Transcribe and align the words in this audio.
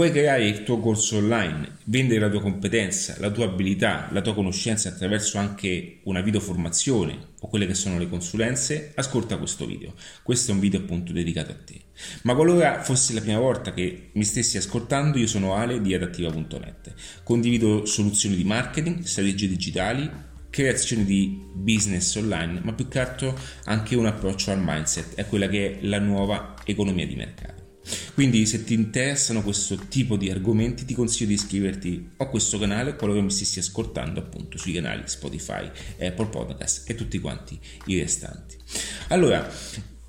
Vuoi 0.00 0.12
creare 0.12 0.48
il 0.48 0.62
tuo 0.62 0.80
corso 0.80 1.18
online, 1.18 1.76
vendere 1.84 2.20
la 2.20 2.30
tua 2.30 2.40
competenza, 2.40 3.16
la 3.18 3.30
tua 3.30 3.44
abilità, 3.44 4.08
la 4.12 4.22
tua 4.22 4.32
conoscenza 4.32 4.88
attraverso 4.88 5.36
anche 5.36 5.98
una 6.04 6.22
videoformazione 6.22 7.32
o 7.38 7.48
quelle 7.48 7.66
che 7.66 7.74
sono 7.74 7.98
le 7.98 8.08
consulenze? 8.08 8.92
Ascolta 8.94 9.36
questo 9.36 9.66
video. 9.66 9.92
Questo 10.22 10.52
è 10.52 10.54
un 10.54 10.60
video 10.60 10.80
appunto 10.80 11.12
dedicato 11.12 11.50
a 11.50 11.56
te. 11.62 11.82
Ma 12.22 12.34
qualora 12.34 12.82
fosse 12.82 13.12
la 13.12 13.20
prima 13.20 13.40
volta 13.40 13.74
che 13.74 14.08
mi 14.14 14.24
stessi 14.24 14.56
ascoltando, 14.56 15.18
io 15.18 15.26
sono 15.26 15.54
Ale 15.54 15.82
di 15.82 15.92
adattiva.net. 15.92 16.94
Condivido 17.22 17.84
soluzioni 17.84 18.36
di 18.36 18.44
marketing, 18.44 19.02
strategie 19.02 19.48
digitali, 19.48 20.10
creazione 20.48 21.04
di 21.04 21.44
business 21.52 22.14
online, 22.14 22.60
ma 22.62 22.72
più 22.72 22.88
che 22.88 23.00
altro 23.00 23.38
anche 23.64 23.96
un 23.96 24.06
approccio 24.06 24.50
al 24.50 24.62
mindset, 24.64 25.16
è 25.16 25.26
quella 25.26 25.46
che 25.46 25.78
è 25.78 25.84
la 25.84 25.98
nuova 25.98 26.54
economia 26.64 27.06
di 27.06 27.16
mercato. 27.16 27.59
Quindi 28.14 28.46
se 28.46 28.64
ti 28.64 28.74
interessano 28.74 29.42
questo 29.42 29.76
tipo 29.88 30.16
di 30.16 30.30
argomenti 30.30 30.84
ti 30.84 30.94
consiglio 30.94 31.28
di 31.28 31.34
iscriverti 31.34 32.10
a 32.18 32.26
questo 32.26 32.58
canale 32.58 32.96
qualora 32.96 33.22
mi 33.22 33.30
stessi 33.30 33.58
ascoltando 33.58 34.20
appunto 34.20 34.58
sui 34.58 34.72
canali 34.72 35.02
Spotify, 35.06 35.70
Apple 35.98 36.26
Podcast 36.26 36.88
e 36.88 36.94
tutti 36.94 37.18
quanti 37.18 37.58
i 37.86 37.98
restanti. 37.98 38.56
Allora, 39.08 39.48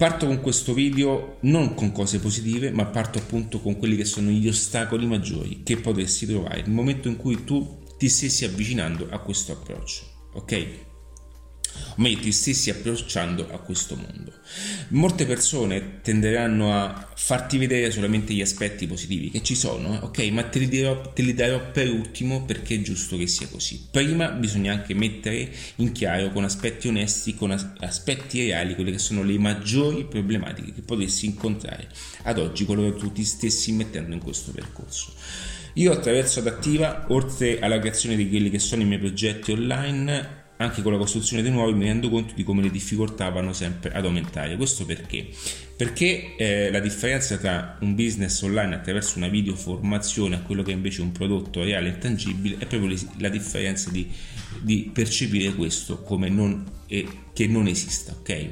Parto 0.02 0.26
con 0.26 0.42
questo 0.42 0.74
video 0.74 1.38
non 1.42 1.76
con 1.76 1.92
cose 1.92 2.18
positive, 2.18 2.72
ma 2.72 2.88
parto 2.88 3.20
appunto 3.20 3.60
con 3.60 3.78
quelli 3.78 3.96
che 3.96 4.04
sono 4.04 4.32
gli 4.32 4.48
ostacoli 4.48 5.06
maggiori 5.06 5.62
che 5.62 5.78
potresti 5.78 6.26
trovare 6.26 6.64
nel 6.64 6.72
momento 6.72 7.08
in 7.08 7.18
cui 7.18 7.44
tu 7.44 7.84
ti 8.00 8.10
stessi 8.10 8.44
avvicinando 8.44 9.10
a 9.12 9.20
questo 9.20 9.52
approccio. 9.52 10.30
Ok? 10.34 10.91
O 11.90 12.02
meglio 12.02 12.20
ti 12.20 12.32
stessi 12.32 12.70
approcciando 12.70 13.48
a 13.52 13.60
questo 13.60 13.96
mondo. 13.96 14.34
Molte 14.90 15.26
persone 15.26 16.02
tenderanno 16.02 16.74
a 16.74 17.10
farti 17.16 17.58
vedere 17.58 17.92
solamente 17.92 18.34
gli 18.34 18.42
aspetti 18.42 18.88
positivi 18.88 19.30
che 19.30 19.42
ci 19.42 19.56
sono, 19.56 20.00
ok? 20.02 20.20
Ma 20.32 20.44
te 20.44 20.60
li, 20.60 20.68
darò, 20.68 21.02
te 21.14 21.22
li 21.22 21.34
darò 21.34 21.72
per 21.72 21.90
ultimo 21.90 22.44
perché 22.44 22.76
è 22.76 22.82
giusto 22.82 23.18
che 23.18 23.28
sia 23.28 23.48
così. 23.48 23.88
Prima 23.90 24.30
bisogna 24.30 24.74
anche 24.74 24.94
mettere 24.94 25.52
in 25.78 25.92
chiaro 25.92 26.32
con 26.32 26.44
aspetti 26.44 26.88
onesti, 26.88 27.36
con 27.36 27.52
aspetti 27.80 28.46
reali, 28.48 28.76
quelle 28.76 28.92
che 28.92 29.00
sono 29.00 29.24
le 29.24 29.38
maggiori 29.38 30.06
problematiche 30.06 30.74
che 30.74 30.82
potresti 30.82 31.26
incontrare 31.26 31.88
ad 32.24 32.38
oggi 32.38 32.66
qualora 32.66 32.94
tu 32.96 33.12
ti 33.12 33.24
stessi 33.24 33.72
mettendo 33.72 34.14
in 34.14 34.22
questo 34.22 34.52
percorso. 34.52 35.14
Io 35.76 35.94
attraverso 35.94 36.40
Adattiva, 36.40 37.06
oltre 37.10 37.60
alla 37.60 37.80
creazione 37.80 38.18
di 38.18 38.28
quelli 38.28 38.50
che 38.50 38.60
sono 38.60 38.82
i 38.82 38.86
miei 38.86 39.00
progetti 39.00 39.52
online, 39.52 40.41
anche 40.62 40.82
con 40.82 40.92
la 40.92 40.98
costruzione 40.98 41.42
dei 41.42 41.52
nuovi 41.52 41.74
mi 41.74 41.86
rendo 41.86 42.10
conto 42.10 42.34
di 42.34 42.44
come 42.44 42.62
le 42.62 42.70
difficoltà 42.70 43.30
vanno 43.30 43.54
sempre 43.54 43.92
ad 43.92 44.06
aumentare. 44.06 44.56
Questo 44.56 44.86
perché? 44.86 45.28
Perché 45.76 46.36
eh, 46.36 46.72
la 46.72 46.80
differenza 46.80 47.38
tra 47.38 47.78
un 47.82 47.96
business 47.96 48.42
online 48.42 48.76
attraverso 48.76 49.18
una 49.18 49.28
video 49.28 49.56
formazione 49.56 50.36
a 50.36 50.40
quello 50.40 50.64
che 50.64 50.72
è 50.72 50.76
invece 50.76 51.02
un 51.02 51.12
prodotto 51.12 51.64
reale 51.64 51.90
e 51.90 51.98
tangibile 51.98 52.58
è 52.60 52.66
proprio 52.66 52.96
la 53.18 53.30
differenza 53.30 53.90
di, 53.90 54.10
di 54.62 54.90
percepire 54.94 55.54
questo 55.56 56.02
come 56.04 56.30
non, 56.30 56.64
eh, 56.88 57.08
che 57.34 57.48
non 57.48 57.68
esista, 57.68 58.14
ok? 58.14 58.48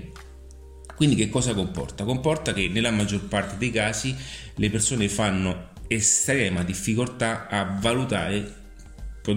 Quindi 0.95 1.16
che 1.16 1.29
cosa 1.29 1.53
comporta? 1.53 2.03
Comporta 2.03 2.53
che 2.53 2.67
nella 2.67 2.91
maggior 2.91 3.25
parte 3.27 3.55
dei 3.57 3.71
casi 3.71 4.13
le 4.55 4.69
persone 4.69 5.07
fanno 5.07 5.69
estrema 5.88 6.63
difficoltà 6.63 7.47
a 7.47 7.77
valutare 7.79 8.58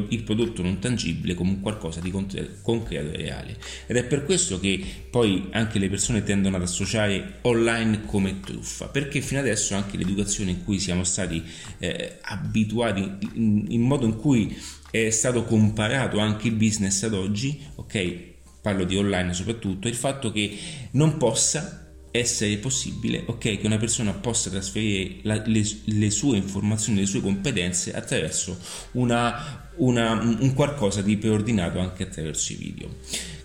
il 0.08 0.22
prodotto 0.22 0.62
non 0.62 0.78
tangibile 0.78 1.34
come 1.34 1.60
qualcosa 1.60 2.00
di 2.00 2.10
concreto 2.10 3.12
e 3.12 3.16
reale. 3.16 3.56
Ed 3.86 3.96
è 3.96 4.04
per 4.04 4.24
questo 4.24 4.58
che 4.58 4.82
poi 5.10 5.48
anche 5.50 5.78
le 5.78 5.88
persone 5.88 6.22
tendono 6.22 6.56
ad 6.56 6.62
associare 6.62 7.38
online 7.42 8.04
come 8.06 8.40
truffa, 8.40 8.88
perché 8.88 9.20
fino 9.20 9.40
adesso 9.40 9.74
anche 9.74 9.96
l'educazione 9.96 10.50
in 10.52 10.64
cui 10.64 10.78
siamo 10.78 11.04
stati 11.04 11.42
eh, 11.78 12.18
abituati, 12.22 13.00
in, 13.34 13.66
in 13.68 13.82
modo 13.82 14.06
in 14.06 14.16
cui 14.16 14.56
è 14.90 15.10
stato 15.10 15.44
comparato 15.44 16.18
anche 16.18 16.48
il 16.48 16.54
business 16.54 17.02
ad 17.02 17.14
oggi, 17.14 17.60
ok? 17.76 18.30
Parlo 18.60 18.84
di 18.84 18.96
online 18.96 19.32
soprattutto, 19.34 19.88
il 19.88 19.94
fatto 19.94 20.30
che 20.30 20.56
non 20.92 21.16
possa 21.16 21.81
essere 22.12 22.58
possibile 22.58 23.24
okay, 23.26 23.58
che 23.58 23.66
una 23.66 23.78
persona 23.78 24.12
possa 24.12 24.50
trasferire 24.50 25.16
la, 25.22 25.42
le, 25.46 25.62
le, 25.84 26.10
sue 26.10 26.36
informazioni, 26.36 27.00
le 27.00 27.06
sue 27.06 27.22
competenze 27.22 27.92
attraverso 27.92 28.56
una, 28.92 29.70
una, 29.76 30.12
un 30.12 30.52
qualcosa 30.54 31.00
di 31.00 31.16
preordinato 31.16 31.80
anche 31.80 32.04
attraverso 32.04 32.52
i 32.52 32.56
video. 32.56 32.96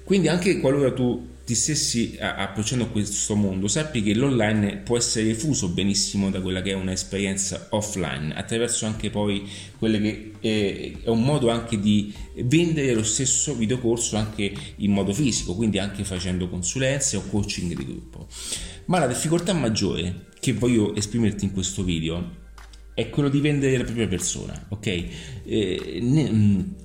Quindi 0.04 0.28
anche 0.28 0.60
qualora 0.60 0.92
tu 0.92 1.36
ti 1.48 1.56
stessi 1.56 2.18
approcciando 2.20 2.90
questo 2.90 3.34
mondo, 3.34 3.70
sappi 3.70 4.04
che 4.04 4.14
l'online 4.14 4.80
può 4.80 4.98
essere 4.98 5.34
fuso 5.34 5.70
benissimo 5.70 6.30
da 6.30 6.42
quella 6.42 6.62
che 6.62 6.72
è 6.72 6.74
un'esperienza 6.74 7.68
offline, 7.70 8.34
attraverso 8.36 8.86
anche 8.86 9.10
poi 9.10 9.48
quelle 9.78 10.02
che 10.02 10.32
è, 10.42 11.04
è 11.06 11.08
un 11.08 11.24
modo 11.24 11.50
anche 11.50 11.80
di 11.80 12.14
vendere 12.44 12.94
lo 12.94 13.04
stesso 13.04 13.56
videocorso 13.56 14.18
anche 14.18 14.52
in 14.76 14.92
modo 14.92 15.14
fisico, 15.14 15.56
quindi 15.56 15.80
anche 15.80 16.04
facendo 16.04 16.50
consulenze 16.50 17.16
o 17.16 17.22
coaching 17.22 17.74
di 17.74 17.86
gruppo. 17.86 18.28
Ma 18.88 19.00
la 19.00 19.08
difficoltà 19.08 19.54
maggiore 19.54 20.26
che 20.42 20.52
voglio 20.52 20.94
esprimerti 20.96 21.46
in 21.46 21.54
questo 21.54 21.82
video 21.82 22.46
è 22.94 23.10
quello 23.10 23.30
di 23.30 23.40
vendere 23.40 23.78
la 23.78 23.86
propria 23.86 24.10
persona, 24.10 24.66
ok? 24.68 25.06
Eh, 25.46 26.00
ne, 26.02 26.76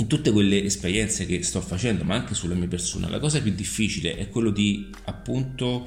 in 0.00 0.06
tutte 0.06 0.32
quelle 0.32 0.64
esperienze 0.64 1.26
che 1.26 1.42
sto 1.42 1.60
facendo, 1.60 2.04
ma 2.04 2.14
anche 2.14 2.34
sulla 2.34 2.54
mia 2.54 2.66
persona, 2.66 3.08
la 3.08 3.18
cosa 3.18 3.40
più 3.40 3.52
difficile 3.52 4.16
è 4.16 4.30
quello 4.30 4.50
di 4.50 4.88
appunto 5.04 5.86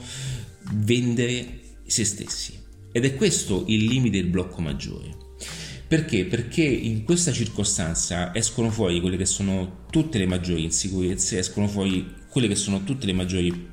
vendere 0.73 1.59
se 1.85 2.05
stessi. 2.05 2.61
Ed 2.91 3.05
è 3.05 3.15
questo 3.15 3.65
il 3.67 3.85
limite 3.85 4.17
il 4.17 4.27
blocco 4.27 4.61
maggiore. 4.61 5.17
Perché? 5.87 6.25
Perché 6.25 6.63
in 6.63 7.03
questa 7.03 7.31
circostanza 7.31 8.33
escono 8.35 8.69
fuori 8.69 9.01
quelle 9.01 9.17
che 9.17 9.25
sono 9.25 9.85
tutte 9.89 10.19
le 10.19 10.27
maggiori 10.27 10.63
insicurezze, 10.63 11.39
escono 11.39 11.67
fuori 11.67 12.21
quelle 12.29 12.47
che 12.47 12.55
sono 12.55 12.83
tutte 12.83 13.07
le 13.07 13.13
maggiori 13.13 13.71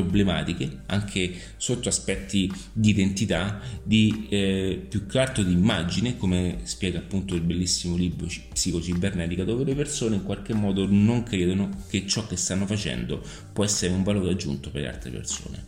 problematiche 0.00 0.82
anche 0.86 1.34
sotto 1.56 1.88
aspetti 1.88 2.50
di 2.72 2.90
identità, 2.90 3.60
di 3.82 4.26
eh, 4.30 4.86
più 4.88 5.06
che 5.06 5.18
altro 5.18 5.42
di 5.42 5.52
immagine, 5.52 6.16
come 6.16 6.60
spiega 6.62 6.98
appunto 6.98 7.34
il 7.34 7.42
bellissimo 7.42 7.96
libro 7.96 8.26
Psicocibernetica, 8.52 9.44
dove 9.44 9.64
le 9.64 9.74
persone 9.74 10.16
in 10.16 10.24
qualche 10.24 10.54
modo 10.54 10.86
non 10.88 11.22
credono 11.22 11.68
che 11.88 12.06
ciò 12.06 12.26
che 12.26 12.36
stanno 12.36 12.66
facendo 12.66 13.22
può 13.52 13.64
essere 13.64 13.92
un 13.92 14.02
valore 14.02 14.30
aggiunto 14.30 14.70
per 14.70 14.82
le 14.82 14.88
altre 14.88 15.10
persone. 15.10 15.66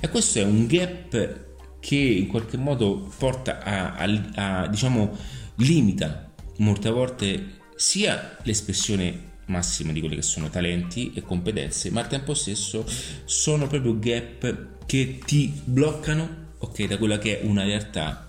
E 0.00 0.08
questo 0.08 0.38
è 0.38 0.44
un 0.44 0.66
gap 0.66 1.44
che 1.80 1.96
in 1.96 2.26
qualche 2.28 2.56
modo 2.56 3.12
porta 3.18 3.62
a, 3.62 3.94
a, 3.94 4.62
a 4.62 4.66
diciamo, 4.68 5.16
limita 5.56 6.32
molte 6.58 6.90
volte 6.90 7.54
sia 7.76 8.38
l'espressione 8.42 9.25
massima 9.46 9.92
di 9.92 10.00
quelli 10.00 10.16
che 10.16 10.22
sono 10.22 10.50
talenti 10.50 11.12
e 11.14 11.22
competenze, 11.22 11.90
ma 11.90 12.00
al 12.00 12.08
tempo 12.08 12.34
stesso 12.34 12.84
sono 13.24 13.66
proprio 13.66 13.98
gap 13.98 14.84
che 14.86 15.18
ti 15.24 15.52
bloccano 15.64 16.44
ok, 16.58 16.86
da 16.86 16.98
quella 16.98 17.18
che 17.18 17.40
è 17.40 17.44
una 17.44 17.64
realtà 17.64 18.26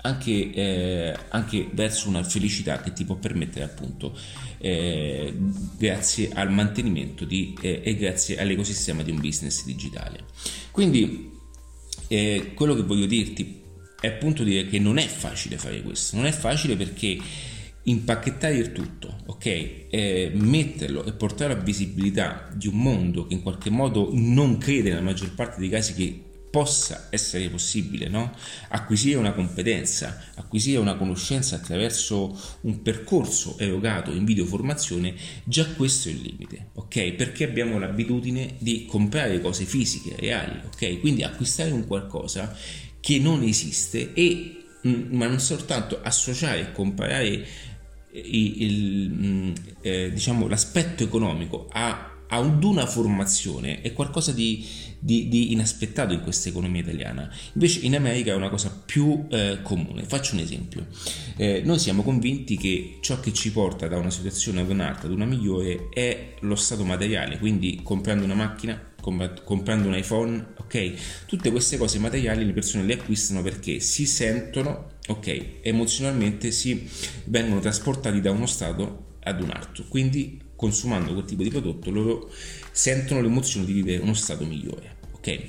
anche, 0.00 0.52
eh, 0.52 1.16
anche, 1.30 1.68
verso 1.72 2.08
una 2.08 2.22
felicità 2.22 2.80
che 2.80 2.92
ti 2.92 3.04
può 3.04 3.16
permettere 3.16 3.64
appunto 3.64 4.16
eh, 4.58 5.34
grazie 5.76 6.30
al 6.32 6.52
mantenimento 6.52 7.24
di, 7.24 7.56
eh, 7.60 7.80
e 7.84 7.96
grazie 7.96 8.38
all'ecosistema 8.38 9.02
di 9.02 9.10
un 9.10 9.20
business 9.20 9.64
digitale. 9.64 10.24
Quindi 10.70 11.32
eh, 12.06 12.52
quello 12.54 12.74
che 12.74 12.82
voglio 12.82 13.06
dirti 13.06 13.62
è 14.00 14.06
appunto 14.06 14.44
dire 14.44 14.68
che 14.68 14.78
non 14.78 14.98
è 14.98 15.06
facile 15.06 15.58
fare 15.58 15.82
questo. 15.82 16.16
Non 16.16 16.26
è 16.26 16.32
facile 16.32 16.76
perché 16.76 17.18
impacchettare 17.90 18.54
il 18.54 18.72
tutto, 18.72 19.18
ok? 19.26 19.46
Eh, 19.46 20.30
metterlo 20.34 21.04
e 21.04 21.12
portare 21.12 21.52
a 21.52 21.56
visibilità 21.56 22.48
di 22.54 22.68
un 22.68 22.76
mondo 22.76 23.26
che 23.26 23.34
in 23.34 23.42
qualche 23.42 23.70
modo 23.70 24.10
non 24.12 24.58
crede 24.58 24.90
nella 24.90 25.02
maggior 25.02 25.34
parte 25.34 25.60
dei 25.60 25.68
casi 25.68 25.94
che 25.94 26.22
possa 26.50 27.08
essere 27.10 27.48
possibile 27.50 28.08
no? 28.08 28.34
acquisire 28.68 29.18
una 29.18 29.32
competenza, 29.32 30.24
acquisire 30.34 30.78
una 30.78 30.96
conoscenza 30.96 31.56
attraverso 31.56 32.38
un 32.62 32.82
percorso 32.82 33.58
erogato 33.58 34.12
in 34.12 34.24
videoformazione, 34.24 35.14
già 35.44 35.66
questo 35.66 36.08
è 36.08 36.12
il 36.12 36.20
limite, 36.20 36.70
ok? 36.74 37.12
Perché 37.12 37.44
abbiamo 37.44 37.78
l'abitudine 37.78 38.54
di 38.58 38.86
comprare 38.86 39.40
cose 39.40 39.64
fisiche, 39.64 40.16
reali, 40.18 40.60
ok? 40.66 41.00
Quindi 41.00 41.22
acquistare 41.22 41.70
un 41.70 41.86
qualcosa 41.86 42.56
che 43.00 43.18
non 43.18 43.42
esiste 43.42 44.12
e 44.14 44.64
mm, 44.86 45.14
ma 45.14 45.26
non 45.26 45.40
soltanto 45.40 46.00
associare 46.02 46.60
e 46.60 46.72
comparare 46.72 47.46
il, 48.12 49.10
mm, 49.10 49.52
eh, 49.80 50.10
diciamo, 50.12 50.48
l'aspetto 50.48 51.02
economico 51.02 51.68
a, 51.70 52.12
ad 52.28 52.62
una 52.62 52.86
formazione 52.86 53.80
è 53.80 53.92
qualcosa 53.92 54.32
di, 54.32 54.66
di, 54.98 55.28
di, 55.28 55.52
inaspettato 55.52 56.12
in 56.12 56.20
questa 56.20 56.48
economia 56.48 56.82
italiana. 56.82 57.30
Invece 57.54 57.80
in 57.80 57.96
America 57.96 58.32
è 58.32 58.34
una 58.34 58.50
cosa 58.50 58.82
più 58.84 59.26
eh, 59.30 59.60
comune. 59.62 60.04
Faccio 60.04 60.34
un 60.34 60.40
esempio. 60.40 60.86
Eh, 61.36 61.62
noi 61.64 61.78
siamo 61.78 62.02
convinti 62.02 62.56
che 62.56 62.98
ciò 63.00 63.18
che 63.20 63.32
ci 63.32 63.50
porta 63.50 63.88
da 63.88 63.96
una 63.96 64.10
situazione 64.10 64.60
ad 64.60 64.70
un'altra, 64.70 65.06
ad 65.06 65.14
una 65.14 65.24
migliore, 65.24 65.88
è 65.92 66.34
lo 66.40 66.56
stato 66.56 66.84
materiale, 66.84 67.38
quindi 67.38 67.80
comprando 67.82 68.24
una 68.24 68.34
macchina 68.34 68.82
comprando 69.00 69.88
un 69.88 69.96
iPhone, 69.96 70.48
ok? 70.56 71.24
Tutte 71.24 71.50
queste 71.50 71.78
cose 71.78 71.98
materiali 71.98 72.44
le 72.44 72.52
persone 72.52 72.84
le 72.84 72.94
acquistano 72.94 73.42
perché 73.42 73.80
si 73.80 74.04
sentono 74.04 74.96
ok? 75.08 75.60
Emozionalmente 75.62 76.50
si 76.50 76.88
vengono 77.24 77.60
trasportati 77.60 78.20
da 78.20 78.30
uno 78.30 78.46
stato 78.46 79.16
ad 79.22 79.40
un 79.42 79.50
altro, 79.50 79.84
quindi 79.88 80.40
consumando 80.54 81.12
quel 81.12 81.24
tipo 81.24 81.42
di 81.42 81.50
prodotto 81.50 81.90
loro 81.90 82.30
sentono 82.72 83.20
l'emozione 83.20 83.64
di 83.64 83.72
vivere 83.72 84.02
uno 84.02 84.14
stato 84.14 84.44
migliore, 84.44 84.96
ok? 85.12 85.40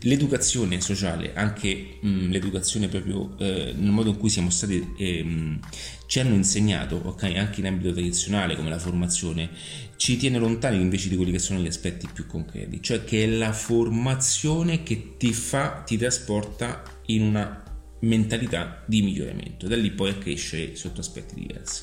L'educazione 0.00 0.80
sociale, 0.80 1.34
anche 1.34 1.98
mh, 2.00 2.08
mm, 2.08 2.30
l'educazione 2.30 2.88
proprio 2.88 3.36
eh, 3.38 3.72
nel 3.76 3.90
modo 3.90 4.10
in 4.10 4.18
cui 4.18 4.28
siamo 4.28 4.50
stati, 4.50 4.92
eh, 4.98 5.58
ci 6.06 6.20
hanno 6.20 6.34
insegnato, 6.34 7.00
ok, 7.02 7.24
anche 7.34 7.60
in 7.60 7.66
ambito 7.66 7.92
tradizionale 7.92 8.54
come 8.54 8.68
la 8.68 8.78
formazione, 8.78 9.50
ci 9.96 10.16
tiene 10.16 10.38
lontani 10.38 10.80
invece 10.80 11.08
di 11.08 11.16
quelli 11.16 11.32
che 11.32 11.38
sono 11.38 11.58
gli 11.58 11.66
aspetti 11.66 12.06
più 12.12 12.26
concreti, 12.26 12.80
cioè 12.82 13.02
che 13.04 13.24
è 13.24 13.26
la 13.26 13.52
formazione 13.52 14.82
che 14.82 15.14
ti 15.16 15.32
fa, 15.32 15.82
ti 15.84 15.96
trasporta 15.96 16.82
in 17.06 17.22
una 17.22 17.65
mentalità 18.00 18.82
di 18.86 19.02
miglioramento, 19.02 19.66
da 19.66 19.76
lì 19.76 19.90
poi 19.90 20.10
a 20.10 20.14
crescere 20.14 20.74
sotto 20.76 21.00
aspetti 21.00 21.34
diversi. 21.34 21.82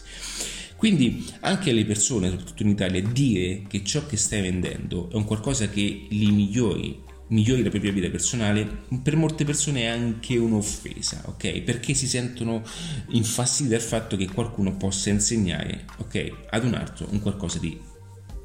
Quindi 0.76 1.26
anche 1.42 1.70
alle 1.70 1.86
persone, 1.86 2.30
soprattutto 2.30 2.64
in 2.64 2.70
Italia, 2.70 3.02
dire 3.02 3.64
che 3.68 3.84
ciò 3.84 4.06
che 4.06 4.18
stai 4.18 4.42
vendendo 4.42 5.10
è 5.10 5.16
un 5.16 5.24
qualcosa 5.24 5.70
che 5.70 6.08
li 6.10 6.30
migliori, 6.30 7.02
migliori 7.28 7.64
la 7.64 7.70
propria 7.70 7.94
vita 7.94 8.10
personale, 8.10 8.84
per 9.02 9.16
molte 9.16 9.46
persone 9.46 9.84
è 9.84 9.86
anche 9.86 10.38
un'offesa, 10.38 11.24
ok? 11.28 11.62
Perché 11.62 11.94
si 11.94 12.08
sentono 12.08 12.64
infastiditi 13.12 13.76
dal 13.76 13.84
fatto 13.84 14.18
che 14.18 14.28
qualcuno 14.28 14.76
possa 14.76 15.10
insegnare, 15.10 15.86
ok, 16.00 16.32
ad 16.50 16.66
un 16.66 16.74
altro 16.74 17.08
un 17.12 17.22
qualcosa 17.22 17.60
di 17.60 17.80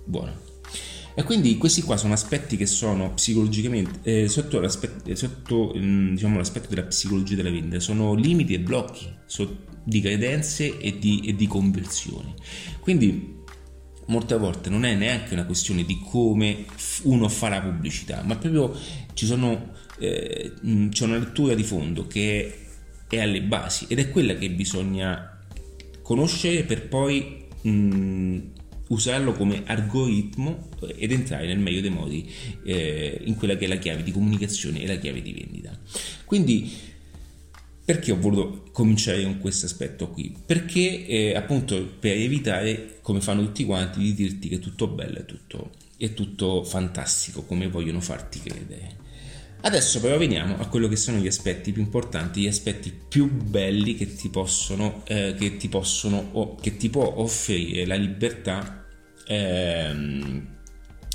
buono. 0.04 0.57
E 1.18 1.24
quindi 1.24 1.58
questi 1.58 1.82
qua 1.82 1.96
sono 1.96 2.12
aspetti 2.12 2.56
che 2.56 2.64
sono 2.64 3.12
psicologicamente 3.12 3.98
eh, 4.04 4.28
sotto, 4.28 4.60
l'aspetto, 4.60 5.12
sotto 5.16 5.74
mm, 5.76 6.14
diciamo, 6.14 6.36
l'aspetto 6.36 6.68
della 6.68 6.84
psicologia 6.84 7.34
della 7.34 7.50
vendita, 7.50 7.80
sono 7.80 8.14
limiti 8.14 8.54
e 8.54 8.60
blocchi 8.60 9.12
di 9.82 10.00
credenze 10.00 10.78
e 10.78 10.96
di, 10.96 11.22
e 11.24 11.34
di 11.34 11.48
conversioni. 11.48 12.32
Quindi 12.78 13.34
molte 14.06 14.38
volte 14.38 14.70
non 14.70 14.84
è 14.84 14.94
neanche 14.94 15.32
una 15.32 15.44
questione 15.44 15.82
di 15.84 16.00
come 16.08 16.66
uno 17.02 17.28
fa 17.28 17.48
la 17.48 17.62
pubblicità, 17.62 18.22
ma 18.22 18.36
proprio 18.36 18.72
ci 19.14 19.26
sono, 19.26 19.72
eh, 19.98 20.52
mm, 20.64 20.90
c'è 20.90 21.04
una 21.04 21.18
lettura 21.18 21.54
di 21.54 21.64
fondo 21.64 22.06
che 22.06 22.66
è 23.08 23.18
alle 23.18 23.42
basi 23.42 23.86
ed 23.88 23.98
è 23.98 24.08
quella 24.10 24.34
che 24.36 24.50
bisogna 24.50 25.36
conoscere 26.00 26.62
per 26.62 26.86
poi 26.86 27.44
mh, 27.62 27.70
mm, 27.70 28.38
usarlo 28.88 29.32
come 29.32 29.62
algoritmo 29.66 30.68
ed 30.96 31.12
entrare 31.12 31.46
nel 31.46 31.58
meglio 31.58 31.80
dei 31.80 31.90
modi 31.90 32.30
eh, 32.64 33.20
in 33.24 33.34
quella 33.36 33.56
che 33.56 33.64
è 33.64 33.68
la 33.68 33.76
chiave 33.76 34.02
di 34.02 34.12
comunicazione 34.12 34.82
e 34.82 34.86
la 34.86 34.96
chiave 34.96 35.22
di 35.22 35.32
vendita. 35.32 35.78
Quindi 36.24 36.70
perché 37.88 38.12
ho 38.12 38.20
voluto 38.20 38.68
cominciare 38.70 39.22
con 39.22 39.38
questo 39.38 39.64
aspetto 39.64 40.10
qui? 40.10 40.36
Perché 40.44 41.06
eh, 41.06 41.34
appunto 41.34 41.82
per 41.98 42.16
evitare, 42.16 42.98
come 43.00 43.22
fanno 43.22 43.42
tutti 43.42 43.64
quanti, 43.64 44.00
di 44.00 44.12
dirti 44.12 44.48
che 44.48 44.58
tutto 44.58 44.88
bello, 44.88 45.20
è 45.20 45.24
tutto, 45.24 45.70
è 45.96 46.12
tutto 46.12 46.62
fantastico, 46.64 47.44
come 47.44 47.68
vogliono 47.68 48.02
farti 48.02 48.40
credere. 48.40 49.06
Adesso 49.62 50.00
però 50.00 50.18
veniamo 50.18 50.58
a 50.58 50.66
quello 50.66 50.86
che 50.86 50.96
sono 50.96 51.16
gli 51.16 51.26
aspetti 51.26 51.72
più 51.72 51.80
importanti, 51.80 52.42
gli 52.42 52.46
aspetti 52.46 52.92
più 52.92 53.28
belli 53.32 53.96
che 53.96 54.14
ti 54.14 54.28
possono, 54.28 55.02
eh, 55.06 55.34
che 55.38 55.56
ti 55.56 55.68
possono, 55.68 56.28
o 56.32 56.56
che 56.56 56.76
ti 56.76 56.90
può 56.90 57.14
offrire 57.16 57.86
la 57.86 57.96
libertà 57.96 58.77
ehm, 59.28 60.56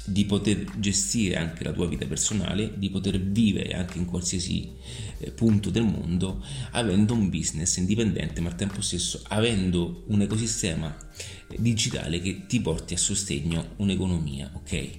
di 0.06 0.26
poter 0.26 0.66
gestire 0.80 1.38
anche 1.38 1.64
la 1.64 1.72
tua 1.72 1.88
vita 1.88 2.06
personale, 2.06 2.74
di 2.78 2.90
poter 2.90 3.20
vivere 3.20 3.74
anche 3.74 3.98
in 3.98 4.06
qualsiasi 4.06 4.72
eh, 5.20 5.32
punto 5.32 5.70
del 5.70 5.84
mondo, 5.84 6.44
avendo 6.72 7.14
un 7.14 7.30
business 7.30 7.78
indipendente, 7.78 8.42
ma 8.42 8.50
al 8.50 8.56
tempo 8.56 8.82
stesso 8.82 9.22
avendo 9.30 10.04
un 10.08 10.22
ecosistema 10.22 10.96
digitale 11.58 12.20
che 12.20 12.46
ti 12.48 12.60
porti 12.60 12.94
a 12.94 12.98
sostegno 12.98 13.74
un'economia, 13.78 14.52
ok? 14.54 14.90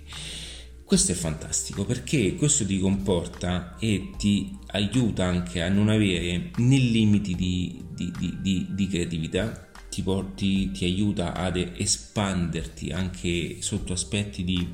Questo 0.84 1.12
è 1.12 1.14
fantastico 1.14 1.84
perché 1.84 2.34
questo 2.36 2.64
ti 2.64 2.78
comporta 2.78 3.76
e 3.78 4.10
ti 4.16 4.56
aiuta 4.68 5.24
anche 5.24 5.62
a 5.62 5.68
non 5.68 5.88
avere 5.88 6.50
né 6.56 6.76
limiti 6.76 7.34
di, 7.34 7.82
di, 7.94 8.12
di, 8.40 8.66
di 8.70 8.86
creatività, 8.86 9.70
ti, 9.94 10.02
porti, 10.02 10.72
ti, 10.72 10.84
aiuta 10.84 11.34
ad 11.34 11.56
espanderti 11.56 12.90
anche 12.90 13.58
sotto 13.60 13.92
aspetti 13.92 14.42
di, 14.42 14.68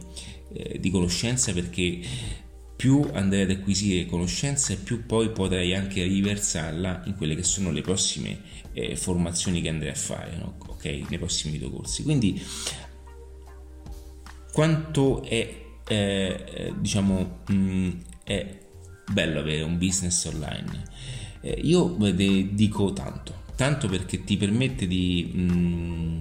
eh, 0.55 0.81
di 0.81 0.91
conoscenza 0.91 1.53
perché 1.53 2.01
più 2.75 3.07
andrai 3.13 3.43
ad 3.43 3.51
acquisire 3.51 4.07
conoscenza 4.07 4.73
e 4.73 4.77
più 4.77 5.05
poi 5.05 5.31
potrai 5.31 5.75
anche 5.75 6.03
riversarla 6.03 7.03
in 7.05 7.17
quelle 7.17 7.35
che 7.35 7.43
sono 7.43 7.71
le 7.71 7.83
prossime 7.83 8.41
eh, 8.73 8.97
formazioni 8.97 9.61
che 9.61 9.69
andrai 9.69 9.91
a 9.91 9.95
fare, 9.95 10.37
no? 10.37 10.57
ok? 10.67 10.85
Nei 10.85 11.19
prossimi 11.19 11.53
videocorsi. 11.53 12.03
Quindi 12.03 12.43
quanto 14.53 15.23
è 15.23 15.55
eh, 15.87 16.45
eh, 16.55 16.73
diciamo 16.79 17.43
mh, 17.47 17.55
mm, 17.55 17.91
è 18.25 18.59
bello 19.13 19.41
avere 19.41 19.63
un 19.63 19.77
business 19.77 20.25
online 20.25 20.85
eh, 21.41 21.59
io 21.63 21.97
dico 22.53 22.93
tanto 22.93 23.40
tanto 23.61 23.89
perché 23.89 24.25
ti 24.25 24.39
permette 24.39 24.87
di, 24.87 25.31
mh, 25.35 25.53
mm, 25.53 26.19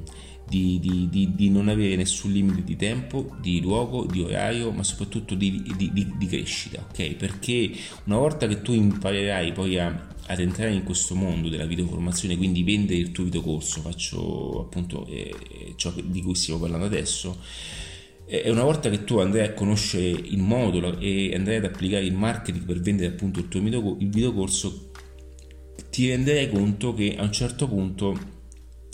di, 0.49 1.09
di, 1.09 1.31
di, 1.33 1.49
non 1.49 1.69
avere 1.69 1.95
nessun 1.95 2.33
limite 2.33 2.65
di 2.65 2.75
tempo, 2.75 3.33
di 3.39 3.61
luogo, 3.61 4.05
di 4.05 4.19
orario, 4.19 4.71
ma 4.71 4.83
soprattutto 4.83 5.35
di, 5.35 5.63
crescita, 6.27 6.85
ok? 6.89 7.13
Perché 7.13 7.71
una 8.03 8.17
volta 8.17 8.45
che 8.45 8.61
tu 8.61 8.73
imparerai 8.73 9.53
poi 9.53 9.79
a, 9.79 10.07
ad 10.25 10.39
entrare 10.41 10.73
in 10.73 10.83
questo 10.83 11.15
mondo 11.15 11.47
della 11.47 11.65
videoformazione, 11.65 12.35
quindi 12.35 12.61
vendere 12.63 12.99
il 12.99 13.13
tuo 13.13 13.23
videocorso, 13.23 13.79
faccio 13.79 14.59
appunto 14.59 15.07
eh, 15.07 15.33
ciò 15.77 15.93
di 15.95 16.21
cui 16.21 16.35
stiamo 16.35 16.59
parlando 16.59 16.87
adesso, 16.87 17.37
e 18.25 18.49
una 18.49 18.63
volta 18.63 18.89
che 18.89 19.05
tu 19.05 19.17
andrai 19.17 19.45
a 19.45 19.53
conoscere 19.53 20.09
il 20.09 20.39
modulo 20.39 20.99
e 20.99 21.33
andrai 21.33 21.55
ad 21.55 21.63
applicare 21.63 22.03
il 22.03 22.13
marketing 22.13 22.65
per 22.65 22.81
vendere 22.81 23.13
appunto 23.13 23.39
il 23.39 23.47
tuo 23.47 23.61
videocorso, 23.61 24.88
ti 25.99 26.07
renderai 26.07 26.49
conto 26.49 26.93
che 26.93 27.17
a 27.17 27.23
un 27.23 27.31
certo 27.33 27.67
punto 27.67 28.17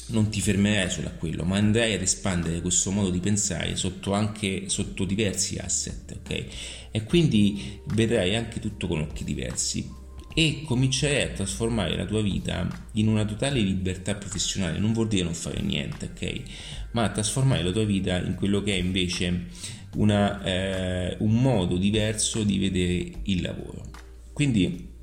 non 0.08 0.30
ti 0.30 0.42
fermerai 0.42 0.90
solo 0.90 1.10
a 1.10 1.12
quello, 1.12 1.44
ma 1.44 1.58
andrai 1.58 1.94
ad 1.94 2.02
espandere 2.02 2.62
questo 2.62 2.90
modo 2.90 3.12
di 3.12 3.20
pensare 3.20 3.76
sotto 3.76 4.14
anche 4.14 4.70
sotto 4.70 5.06
diversi 5.06 5.56
asset, 5.58 6.18
ok? 6.18 6.46
E 6.90 7.04
quindi 7.04 7.80
vedrai 7.94 8.36
anche 8.36 8.60
tutto 8.60 8.88
con 8.88 9.02
occhi 9.02 9.24
diversi 9.24 9.88
e 10.34 10.64
comincerai 10.66 11.22
a 11.22 11.30
trasformare 11.30 11.96
la 11.96 12.08
tua 12.08 12.24
vita 12.24 12.68
in 12.94 13.08
una 13.08 13.24
totale 13.24 13.60
libertà 13.60 14.16
professionale, 14.16 14.80
non 14.80 14.92
vuol 14.92 15.08
dire 15.08 15.26
non 15.26 15.36
fare 15.36 15.62
niente, 15.62 16.10
ok? 16.12 16.42
Ma 16.94 17.08
trasformare 17.10 17.62
la 17.62 17.72
tua 17.72 17.86
vita 17.86 18.18
in 18.18 18.34
quello 18.34 18.64
che 18.64 18.74
è 18.74 18.78
invece 18.78 19.46
una, 19.98 20.42
eh, 20.44 21.18
un 21.20 21.40
modo 21.40 21.78
diverso 21.78 22.42
di 22.42 22.58
vedere 22.58 23.20
il 23.26 23.44
lavoro. 23.44 23.92
Quindi 24.34 24.94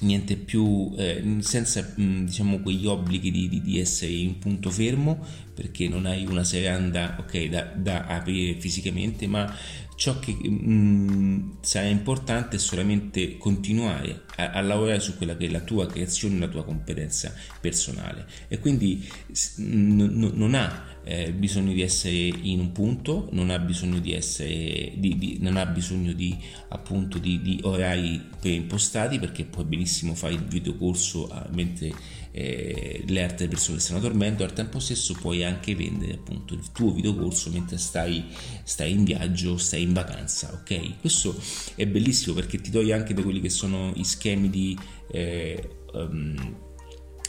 niente 0.00 0.36
più 0.36 0.92
eh, 0.96 1.22
senza 1.40 1.92
diciamo 1.96 2.58
quegli 2.60 2.86
obblighi 2.86 3.30
di, 3.30 3.48
di, 3.48 3.62
di, 3.62 3.78
essere 3.78 4.12
in 4.12 4.38
punto 4.38 4.70
fermo 4.70 5.24
perché 5.56 5.88
non 5.88 6.04
hai 6.04 6.26
una 6.26 6.44
seranda 6.44 7.16
ok 7.18 7.44
da, 7.46 7.62
da 7.74 8.04
aprire 8.04 8.60
fisicamente 8.60 9.26
ma 9.26 9.52
ciò 9.96 10.18
che 10.18 10.32
mh, 10.32 10.70
mm, 10.70 11.50
sarà 11.60 11.86
importante 11.86 12.56
è 12.56 12.58
solamente 12.58 13.38
continuare 13.38 14.24
a, 14.36 14.50
a, 14.50 14.60
lavorare 14.60 15.00
su 15.00 15.16
quella 15.16 15.36
che 15.36 15.46
è 15.46 15.50
la 15.50 15.60
tua 15.60 15.86
creazione, 15.86 16.38
la 16.38 16.48
tua 16.48 16.64
competenza 16.64 17.34
personale. 17.60 18.26
E 18.48 18.58
quindi 18.58 19.08
n- 19.56 20.32
non 20.34 20.54
ha 20.54 20.84
eh, 21.02 21.32
bisogno 21.32 21.72
di 21.72 21.80
essere 21.80 22.14
in 22.14 22.60
un 22.60 22.72
punto, 22.72 23.28
non 23.32 23.50
ha 23.50 23.58
bisogno 23.58 23.98
di 23.98 24.12
essere, 24.12 24.92
di, 24.96 25.16
di, 25.16 25.38
non 25.40 25.56
ha 25.56 25.64
bisogno 25.64 26.12
di 26.12 26.36
appunto 26.68 27.18
di, 27.18 27.40
di 27.40 27.58
orari 27.62 28.22
preimpostati 28.38 29.18
perché 29.18 29.44
puoi 29.44 29.64
benissimo 29.64 30.14
fare 30.14 30.34
il 30.34 30.44
videocorso 30.44 31.26
ah, 31.28 31.48
mentre 31.52 31.92
eh, 32.38 33.02
le 33.06 33.22
altre 33.22 33.48
persone 33.48 33.80
stanno 33.80 33.98
dormendo, 33.98 34.44
al 34.44 34.52
tempo 34.52 34.78
stesso 34.78 35.14
puoi 35.14 35.42
anche 35.42 35.74
vendere 35.74 36.12
appunto 36.12 36.52
il 36.52 36.70
tuo 36.70 36.92
videocorso 36.92 37.48
mentre 37.48 37.78
stai, 37.78 38.26
stai 38.62 38.92
in 38.92 39.04
viaggio, 39.04 39.56
stai 39.56 39.80
in 39.80 39.94
vacanza, 39.94 40.52
ok? 40.52 41.00
Questo 41.00 41.34
è 41.74 41.86
bellissimo 41.86 42.34
perché 42.34 42.60
ti 42.60 42.70
toglie 42.70 42.92
anche 42.92 43.14
da 43.14 43.22
quelli 43.22 43.40
che 43.40 43.48
sono 43.48 43.90
i 43.94 44.04
schemi 44.04 44.50
di 44.50 44.78
eh, 45.12 45.66
um, 45.94 46.56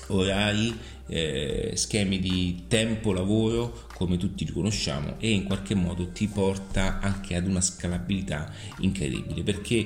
orari, 0.08 0.78
eh, 1.08 1.72
schemi 1.76 2.20
di 2.20 2.66
tempo 2.68 3.14
lavoro 3.14 3.88
come 3.94 4.18
tutti 4.18 4.44
li 4.44 4.52
conosciamo 4.52 5.16
e 5.20 5.32
in 5.32 5.46
qualche 5.46 5.74
modo 5.74 6.10
ti 6.10 6.28
porta 6.28 7.00
anche 7.00 7.36
ad 7.36 7.48
una 7.48 7.62
scalabilità 7.62 8.52
incredibile 8.80 9.42
perché 9.44 9.86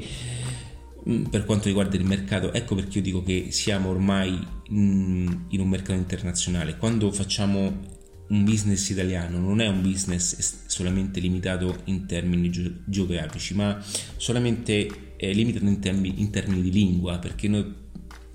per 1.30 1.46
quanto 1.46 1.68
riguarda 1.68 1.96
il 1.96 2.06
mercato, 2.06 2.54
ecco 2.54 2.76
perché 2.76 2.98
io 2.98 3.04
dico 3.04 3.24
che 3.24 3.48
siamo 3.50 3.90
ormai 3.90 4.32
mm, 4.72 5.28
in 5.50 5.60
un 5.60 5.70
mercato 5.70 5.98
internazionale. 5.98 6.78
Quando 6.78 7.12
facciamo 7.12 8.00
un 8.28 8.44
business 8.46 8.90
italiano 8.90 9.40
non 9.40 9.60
è 9.60 9.68
un 9.68 9.82
business 9.82 10.66
solamente 10.68 11.20
limitato 11.20 11.82
in 11.86 12.06
termini 12.06 12.50
geografici, 12.86 13.54
ma 13.54 13.82
solamente 14.18 15.16
limitato 15.18 15.66
in 15.66 15.80
termini, 15.80 16.22
in 16.22 16.30
termini 16.30 16.62
di 16.62 16.72
lingua, 16.72 17.20
perché 17.20 17.48
noi 17.48 17.81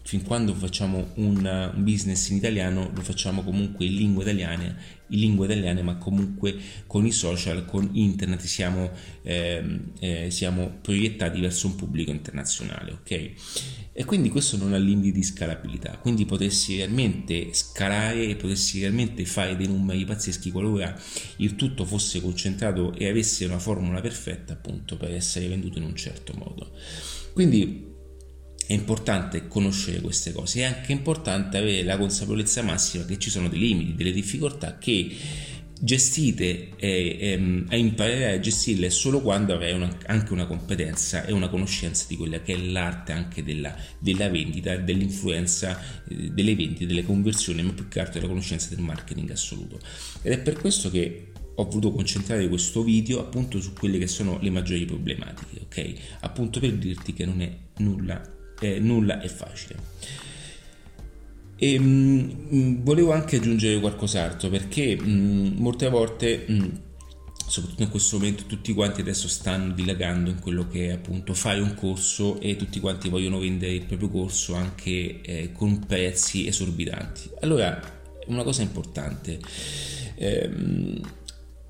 fin 0.07 0.23
quando 0.23 0.55
facciamo 0.55 1.11
un, 1.15 1.71
un, 1.75 1.83
business 1.83 2.29
in 2.29 2.37
italiano 2.37 2.93
lo 2.95 3.03
facciamo 3.03 3.43
comunque 3.43 3.87
in 3.87 3.97
lingua 3.97 4.23
italiana, 4.23 4.65
in 5.09 5.19
lingua 5.19 5.47
italiana 5.47 5.83
ma 5.83 5.97
comunque 5.97 6.57
con 6.87 7.05
i 7.05 7.11
social, 7.11 7.65
con 7.65 7.91
internet 7.95 8.41
siamo, 8.43 8.89
eh, 9.23 9.81
eh, 9.99 10.31
siamo 10.31 10.79
proiettati 10.81 11.41
verso 11.41 11.67
un 11.67 11.75
pubblico 11.75 12.13
internazionale, 12.13 12.93
ok? 12.93 13.31
E 13.93 14.05
quindi 14.05 14.29
questo 14.29 14.57
non 14.57 14.75
ha 14.75 14.77
limiti 14.77 15.11
di 15.11 15.25
scalabilità, 15.25 15.99
quindi 15.99 16.25
potessi 16.25 16.77
realmente 16.77 17.53
scalare 17.53 18.29
e 18.29 18.37
potessi 18.37 18.79
realmente 18.79 19.25
fare 19.25 19.57
dei 19.57 19.67
numeri 19.67 20.05
pazzeschi 20.05 20.53
qualora 20.53 20.97
il 21.39 21.57
tutto 21.57 21.85
fosse 21.85 22.21
concentrato 22.21 22.95
e 22.95 23.09
avesse 23.09 23.45
una 23.45 23.59
formula 23.59 24.01
perfetta 24.01 24.53
appunto 24.53 24.97
per 24.97 25.11
essere 25.11 25.49
venduto 25.49 25.79
in 25.79 25.85
un 25.85 25.97
certo 25.97 26.33
modo. 26.37 26.71
Quindi 27.33 27.95
è 28.67 28.73
importante 28.73 29.47
conoscere 29.47 30.01
queste 30.01 30.33
cose, 30.33 30.61
è 30.61 30.65
anche 30.65 30.93
importante 30.93 31.57
avere 31.57 31.85
la 31.85 31.97
consapevolezza 31.97 32.63
massima 32.63 33.05
che 33.05 33.19
ci 33.19 33.31
sono 33.31 33.49
dei 33.49 33.61
limiti, 33.61 33.95
delle 33.95 34.13
difficoltà 34.13 34.77
che 34.77 35.15
gestite 35.79 36.71
e, 36.77 37.39
e, 37.69 37.95
e 37.99 38.25
a 38.25 38.41
gestirle 38.41 38.89
solo 38.91 39.21
quando 39.21 39.53
avrai 39.53 39.73
una, 39.73 39.95
anche 40.07 40.33
una 40.33 40.47
competenza 40.47 41.27
e 41.27 41.33
una 41.33 41.49
conoscenza 41.49 42.07
di 42.09 42.17
quella 42.17 42.41
che 42.41 42.55
è 42.55 42.57
l'arte 42.57 43.13
anche 43.13 43.45
della, 43.45 43.77
della 43.99 44.29
vendita, 44.29 44.77
dell'influenza 44.77 45.79
eh, 46.09 46.31
delle 46.31 46.57
vendite, 46.57 46.87
delle 46.87 47.05
conversioni, 47.05 47.63
ma 47.63 47.73
più 47.73 47.89
che 47.89 48.01
altro 48.01 48.15
della 48.15 48.29
conoscenza 48.29 48.71
del 48.71 48.81
marketing 48.81 49.31
assoluto. 49.31 49.79
Ed 50.23 50.33
è 50.33 50.39
per 50.41 50.55
questo 50.59 50.91
che 50.91 51.29
ho 51.55 51.65
voluto 51.65 51.93
concentrare 51.93 52.49
questo 52.49 52.83
video 52.83 53.21
appunto 53.21 53.61
su 53.61 53.73
quelle 53.73 53.99
che 53.99 54.07
sono 54.07 54.39
le 54.41 54.51
maggiori 54.51 54.85
problematiche, 54.85 55.61
ok? 55.63 55.93
Appunto 56.21 56.59
per 56.59 56.73
dirti 56.73 57.13
che 57.13 57.25
non 57.25 57.41
è 57.41 57.57
nulla 57.79 58.35
eh, 58.61 58.79
nulla 58.79 59.21
è 59.21 59.29
facile. 59.29 59.95
E 61.59 61.79
mh, 61.79 62.37
mm, 62.55 62.83
volevo 62.83 63.13
anche 63.13 63.37
aggiungere 63.37 63.81
qualcos'altro 63.81 64.49
perché 64.51 64.97
mh, 64.97 65.09
mm, 65.09 65.47
molte 65.57 65.89
volte, 65.89 66.45
mh, 66.47 66.53
mm, 66.53 66.69
soprattutto 67.47 67.83
in 67.83 67.91
questo 67.91 68.17
momento, 68.19 68.45
tutti 68.45 68.75
quanti 68.75 69.01
adesso 69.01 69.29
stanno 69.29 69.73
dilagando 69.73 70.31
in 70.31 70.41
quello 70.41 70.69
che 70.69 70.89
è 70.89 70.93
appunto 70.93 71.33
fai 71.33 71.61
un 71.61 71.75
corso 71.75 72.41
e 72.41 72.57
tutti 72.57 72.81
quanti 72.81 73.09
vogliono 73.09 73.39
vendere 73.39 73.73
il 73.73 73.85
proprio 73.87 74.11
corso 74.11 74.55
anche 74.55 75.21
eh, 75.23 75.53
con 75.53 75.79
prezzi 75.87 76.47
esorbitanti. 76.47 77.31
Allora, 77.41 77.81
una 78.27 78.43
cosa 78.43 78.63
importante, 78.63 79.39
ehm, 80.17 81.01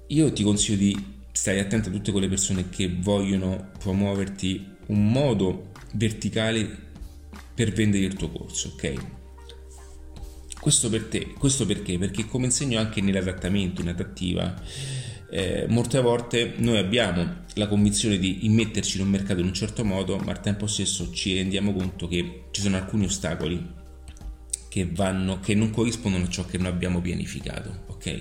io 0.08 0.32
ti 0.32 0.42
consiglio 0.42 0.78
di 0.78 1.14
stare 1.32 1.60
attento 1.60 1.90
a 1.90 1.92
tutte 1.92 2.12
quelle 2.12 2.28
persone 2.28 2.68
che 2.70 2.92
vogliono 2.98 3.70
promuoverti 3.78 4.74
un 4.86 5.10
modo 5.10 5.74
verticale 5.96 6.84
per 7.54 7.72
vendere 7.72 8.04
il 8.04 8.14
tuo 8.14 8.30
corso, 8.30 8.72
ok? 8.74 8.92
Questo 10.60 10.88
per 10.88 11.04
te, 11.04 11.32
questo 11.38 11.64
perché? 11.64 11.96
Perché 11.98 12.26
come 12.26 12.46
insegno 12.46 12.78
anche 12.78 13.00
nell'adattamento, 13.00 13.80
in 13.80 13.88
adattiva, 13.88 14.54
eh, 15.30 15.66
molte 15.68 16.00
volte 16.00 16.54
noi 16.58 16.78
abbiamo 16.78 17.44
la 17.54 17.68
convinzione 17.68 18.18
di 18.18 18.46
immetterci 18.46 18.98
in 18.98 19.04
un 19.04 19.10
mercato 19.10 19.40
in 19.40 19.46
un 19.46 19.54
certo 19.54 19.84
modo, 19.84 20.18
ma 20.18 20.32
al 20.32 20.40
tempo 20.40 20.66
stesso 20.66 21.10
ci 21.12 21.34
rendiamo 21.34 21.72
conto 21.72 22.08
che 22.08 22.44
ci 22.50 22.60
sono 22.60 22.76
alcuni 22.76 23.06
ostacoli 23.06 23.74
che, 24.68 24.88
vanno, 24.92 25.40
che 25.40 25.54
non 25.54 25.70
corrispondono 25.70 26.24
a 26.24 26.28
ciò 26.28 26.44
che 26.44 26.58
noi 26.58 26.68
abbiamo 26.68 27.00
pianificato, 27.00 27.84
ok? 27.86 28.18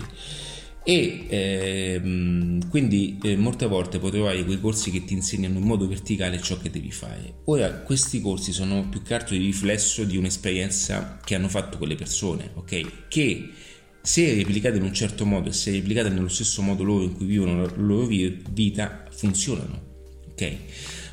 E 0.88 1.26
ehm, 1.28 2.70
quindi 2.70 3.18
eh, 3.24 3.36
molte 3.36 3.66
volte 3.66 3.98
puoi 3.98 4.12
trovare 4.12 4.46
quei 4.46 4.62
corsi 4.62 4.92
che 4.92 5.04
ti 5.04 5.14
insegnano 5.14 5.58
in 5.58 5.66
modo 5.66 5.88
verticale 5.88 6.40
ciò 6.40 6.60
che 6.60 6.70
devi 6.70 6.92
fare. 6.92 7.42
Ora 7.46 7.80
questi 7.80 8.22
corsi 8.22 8.52
sono 8.52 8.88
più 8.88 9.02
che 9.02 9.16
altro 9.16 9.34
il 9.34 9.42
riflesso 9.42 10.04
di 10.04 10.16
un'esperienza 10.16 11.18
che 11.26 11.34
hanno 11.34 11.50
fatto 11.50 11.80
quelle 11.80 11.96
persone, 11.96 12.52
ok? 12.54 13.08
Che 13.08 13.50
se 14.00 14.36
replicate 14.36 14.78
in 14.78 14.84
un 14.84 14.94
certo 14.94 15.26
modo 15.26 15.50
e 15.50 15.54
se 15.54 15.72
replicate 15.72 16.10
nello 16.10 16.28
stesso 16.28 16.62
modo 16.62 16.84
loro 16.84 17.04
in 17.04 17.16
cui 17.16 17.26
vivono 17.26 17.62
la 17.64 17.74
loro 17.78 18.06
vita, 18.06 19.06
funzionano, 19.10 19.82
ok? 20.30 20.56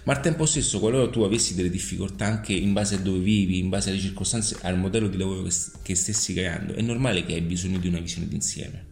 Ma 0.04 0.12
al 0.12 0.20
tempo 0.20 0.44
stesso, 0.44 0.80
qualora 0.80 1.08
tu 1.08 1.22
avessi 1.22 1.54
delle 1.54 1.70
difficoltà 1.70 2.26
anche 2.26 2.52
in 2.52 2.74
base 2.74 2.96
a 2.96 2.98
dove 2.98 3.20
vivi, 3.20 3.58
in 3.58 3.70
base 3.70 3.88
alle 3.88 4.00
circostanze, 4.00 4.58
al 4.60 4.76
modello 4.76 5.08
di 5.08 5.16
lavoro 5.16 5.48
che 5.82 5.94
stessi 5.94 6.34
creando, 6.34 6.74
è 6.74 6.82
normale 6.82 7.24
che 7.24 7.32
hai 7.32 7.40
bisogno 7.40 7.78
di 7.78 7.88
una 7.88 8.00
visione 8.00 8.28
d'insieme 8.28 8.90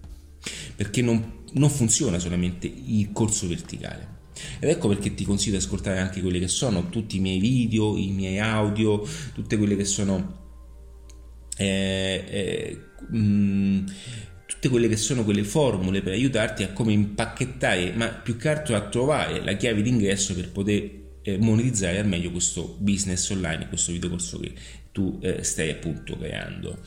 perché 0.80 1.02
non, 1.02 1.42
non 1.52 1.68
funziona 1.68 2.18
solamente 2.18 2.66
il 2.66 3.10
corso 3.12 3.46
verticale. 3.46 4.20
Ed 4.60 4.70
ecco 4.70 4.88
perché 4.88 5.12
ti 5.12 5.26
consiglio 5.26 5.58
di 5.58 5.62
ascoltare 5.62 5.98
anche 5.98 6.22
quelli 6.22 6.38
che 6.38 6.48
sono 6.48 6.88
tutti 6.88 7.18
i 7.18 7.20
miei 7.20 7.38
video, 7.38 7.98
i 7.98 8.10
miei 8.12 8.38
audio, 8.38 9.06
tutte 9.34 9.58
quelle 9.58 9.76
che 9.76 9.84
sono 9.84 10.38
eh, 11.58 12.24
eh, 12.26 12.80
mh, 13.10 13.18
mm, 13.18 13.86
tutte 14.46 14.70
quelle 14.70 14.88
che 14.88 14.96
sono 14.96 15.22
quelle 15.22 15.44
formule 15.44 16.00
per 16.00 16.14
aiutarti 16.14 16.62
a 16.62 16.72
come 16.72 16.94
impacchettare, 16.94 17.92
ma 17.92 18.08
più 18.08 18.38
che 18.38 18.48
altro 18.48 18.74
a 18.74 18.88
trovare 18.88 19.44
la 19.44 19.56
chiave 19.56 19.82
d'ingresso 19.82 20.34
per 20.34 20.50
poter 20.50 20.90
eh, 21.20 21.36
monetizzare 21.36 21.98
al 21.98 22.06
meglio 22.06 22.30
questo 22.30 22.74
business 22.78 23.28
online, 23.28 23.68
questo 23.68 23.92
videocorso 23.92 24.40
che 24.40 24.54
tu 24.92 25.18
eh, 25.22 25.42
stai 25.42 25.70
appunto 25.70 26.16
creando. 26.16 26.78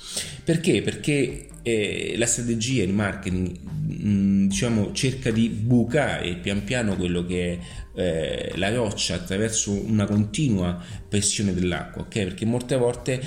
Perché? 0.43 0.81
Perché 0.81 1.48
eh, 1.62 2.15
la 2.17 2.25
strategia, 2.25 2.83
il 2.83 2.93
marketing, 2.93 3.57
mh, 3.60 4.10
mm, 4.10 4.48
diciamo, 4.48 4.91
cerca 4.91 5.31
di 5.31 5.50
bucare 5.50 6.36
pian 6.36 6.63
piano 6.63 6.95
quello 6.95 7.25
che 7.25 7.53
è 7.53 7.60
eh, 7.95 8.57
la 8.57 8.74
roccia 8.74 9.15
attraverso 9.15 9.72
una 9.72 10.05
continua 10.05 10.81
pressione 11.07 11.53
dell'acqua, 11.53 12.01
ok? 12.01 12.10
Perché 12.10 12.45
molte 12.45 12.75
volte 12.75 13.22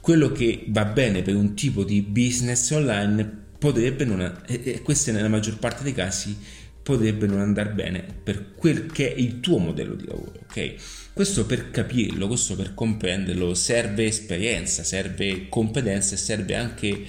quello 0.00 0.32
che 0.32 0.64
va 0.68 0.84
bene 0.84 1.22
per 1.22 1.34
un 1.34 1.54
tipo 1.54 1.84
di 1.84 2.02
business 2.02 2.70
online 2.70 3.42
potrebbe 3.58 4.04
non, 4.04 4.42
e 4.46 4.82
questo 4.82 5.10
nella 5.10 5.28
maggior 5.28 5.58
parte 5.58 5.82
dei 5.82 5.94
casi 5.94 6.36
potrebbe 6.84 7.26
non 7.26 7.40
andare 7.40 7.70
bene 7.70 8.04
per 8.22 8.52
quel 8.54 8.86
che 8.86 9.12
è 9.12 9.18
il 9.18 9.40
tuo 9.40 9.56
modello 9.56 9.94
di 9.94 10.06
lavoro, 10.06 10.32
ok? 10.42 10.74
Questo 11.14 11.46
per 11.46 11.70
capirlo, 11.70 12.26
questo 12.26 12.54
per 12.56 12.74
comprenderlo 12.74 13.54
serve 13.54 14.04
esperienza, 14.04 14.84
serve 14.84 15.48
competenza 15.48 16.14
e 16.14 16.18
serve 16.18 16.54
anche 16.54 17.04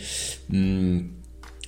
mh, 0.46 1.00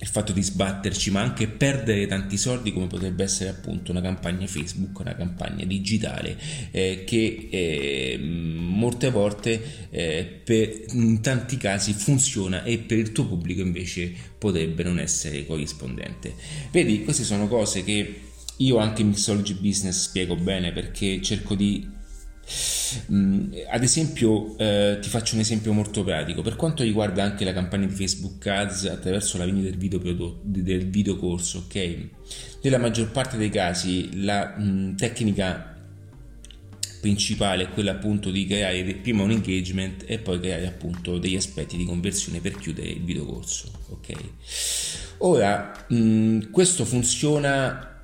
il 0.00 0.06
fatto 0.06 0.32
di 0.32 0.42
sbatterci, 0.42 1.10
ma 1.10 1.22
anche 1.22 1.48
perdere 1.48 2.06
tanti 2.06 2.36
soldi 2.36 2.72
come 2.72 2.86
potrebbe 2.86 3.24
essere 3.24 3.50
appunto 3.50 3.90
una 3.90 4.00
campagna 4.00 4.46
Facebook, 4.46 4.98
una 5.00 5.16
campagna 5.16 5.64
digitale 5.64 6.36
eh, 6.70 7.02
che 7.04 7.48
eh, 7.50 8.18
molte 8.18 9.10
volte 9.10 9.88
eh, 9.90 10.40
per, 10.44 10.84
in 10.92 11.20
tanti 11.20 11.56
casi 11.56 11.92
funziona 11.94 12.62
e 12.62 12.78
per 12.78 12.98
il 12.98 13.10
tuo 13.10 13.26
pubblico 13.26 13.60
invece 13.60 14.12
potrebbe 14.38 14.84
non 14.84 15.00
essere 15.00 15.44
corrispondente. 15.44 16.34
Vedi, 16.70 17.02
queste 17.02 17.24
sono 17.24 17.48
cose 17.48 17.82
che 17.82 18.20
io 18.58 18.76
anche 18.78 19.02
in 19.02 19.08
Mixology 19.08 19.54
Business 19.54 20.02
spiego 20.02 20.36
bene 20.36 20.72
perché 20.72 21.20
cerco 21.22 21.56
di 21.56 21.96
Mm, 23.12 23.52
ad 23.68 23.82
esempio, 23.82 24.56
eh, 24.58 24.98
ti 25.00 25.08
faccio 25.08 25.34
un 25.34 25.40
esempio 25.40 25.72
molto 25.72 26.04
pratico. 26.04 26.42
Per 26.42 26.56
quanto 26.56 26.82
riguarda 26.82 27.22
anche 27.22 27.44
la 27.44 27.52
campagna 27.52 27.86
di 27.86 27.94
Facebook 27.94 28.46
Ads 28.46 28.86
attraverso 28.86 29.38
la 29.38 29.44
vendita 29.44 29.68
del 29.68 29.78
video, 29.78 29.98
prodotto, 29.98 30.40
del 30.42 30.88
video 30.88 31.16
corso, 31.16 31.64
ok? 31.66 32.08
Nella 32.62 32.78
maggior 32.78 33.10
parte 33.10 33.36
dei 33.36 33.50
casi 33.50 34.22
la 34.24 34.56
mm, 34.58 34.96
tecnica 34.96 35.76
principale 37.00 37.64
è 37.64 37.68
quella 37.68 37.92
appunto 37.92 38.30
di 38.30 38.44
creare 38.46 38.82
prima 38.94 39.22
un 39.22 39.30
engagement 39.30 40.04
e 40.06 40.18
poi 40.18 40.40
creare 40.40 40.66
appunto 40.66 41.18
degli 41.18 41.36
aspetti 41.36 41.76
di 41.76 41.84
conversione 41.84 42.40
per 42.40 42.56
chiudere 42.56 42.88
il 42.88 43.04
video 43.04 43.24
corso, 43.24 43.70
ok? 43.90 44.14
Ora, 45.18 45.86
mh, 45.88 45.96
mm, 45.96 46.40
questo 46.50 46.84
funziona 46.84 48.00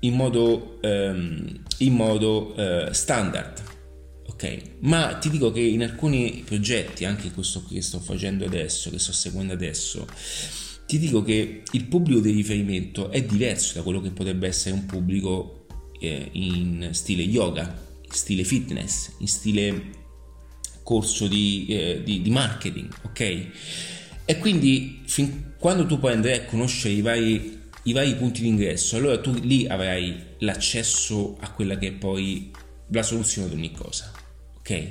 in 0.00 0.14
modo, 0.14 0.78
um, 0.82 1.60
in 1.78 1.92
modo 1.92 2.54
uh, 2.56 2.92
standard 2.92 3.67
ok? 4.38 4.60
Ma 4.80 5.16
ti 5.16 5.30
dico 5.30 5.50
che 5.50 5.60
in 5.60 5.82
alcuni 5.82 6.44
progetti, 6.46 7.04
anche 7.04 7.32
questo 7.32 7.64
che 7.68 7.82
sto 7.82 7.98
facendo 7.98 8.44
adesso, 8.44 8.88
che 8.88 9.00
sto 9.00 9.12
seguendo 9.12 9.52
adesso, 9.52 10.06
ti 10.86 10.98
dico 10.98 11.22
che 11.22 11.64
il 11.72 11.84
pubblico 11.86 12.20
di 12.20 12.30
riferimento 12.30 13.10
è 13.10 13.20
diverso 13.22 13.74
da 13.74 13.82
quello 13.82 14.00
che 14.00 14.10
potrebbe 14.10 14.46
essere 14.46 14.74
un 14.74 14.86
pubblico 14.86 15.66
eh, 16.00 16.28
in 16.32 16.90
stile 16.92 17.24
yoga, 17.24 17.62
in 18.00 18.12
stile 18.12 18.44
fitness, 18.44 19.10
in 19.18 19.26
stile 19.26 19.96
corso 20.84 21.26
di, 21.26 21.66
eh, 21.68 22.02
di, 22.04 22.22
di 22.22 22.30
marketing, 22.30 22.94
ok? 23.06 23.46
E 24.24 24.38
quindi 24.38 25.00
fin 25.04 25.54
quando 25.58 25.84
tu 25.86 25.98
poi 25.98 26.12
andrai 26.12 26.34
a 26.34 26.44
conoscere 26.44 26.94
i 26.94 27.00
vari, 27.00 27.60
i 27.82 27.92
vari 27.92 28.14
punti 28.14 28.42
di 28.42 28.46
ingresso, 28.46 28.96
allora 28.96 29.18
tu 29.18 29.34
lì 29.34 29.66
avrai 29.66 30.16
l'accesso 30.38 31.36
a 31.40 31.50
quella 31.50 31.76
che 31.76 31.88
è 31.88 31.92
poi 31.92 32.52
la 32.90 33.02
soluzione 33.02 33.48
di 33.48 33.54
ogni 33.56 33.72
cosa 33.72 34.26
ok? 34.68 34.90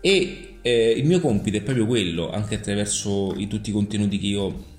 E 0.00 0.56
eh, 0.62 0.90
il 0.96 1.04
mio 1.04 1.20
compito 1.20 1.56
è 1.56 1.62
proprio 1.62 1.86
quello, 1.86 2.30
anche 2.30 2.54
attraverso 2.54 3.34
i, 3.36 3.48
tutti 3.48 3.70
i 3.70 3.72
contenuti 3.72 4.18
che 4.18 4.26
io 4.26 4.70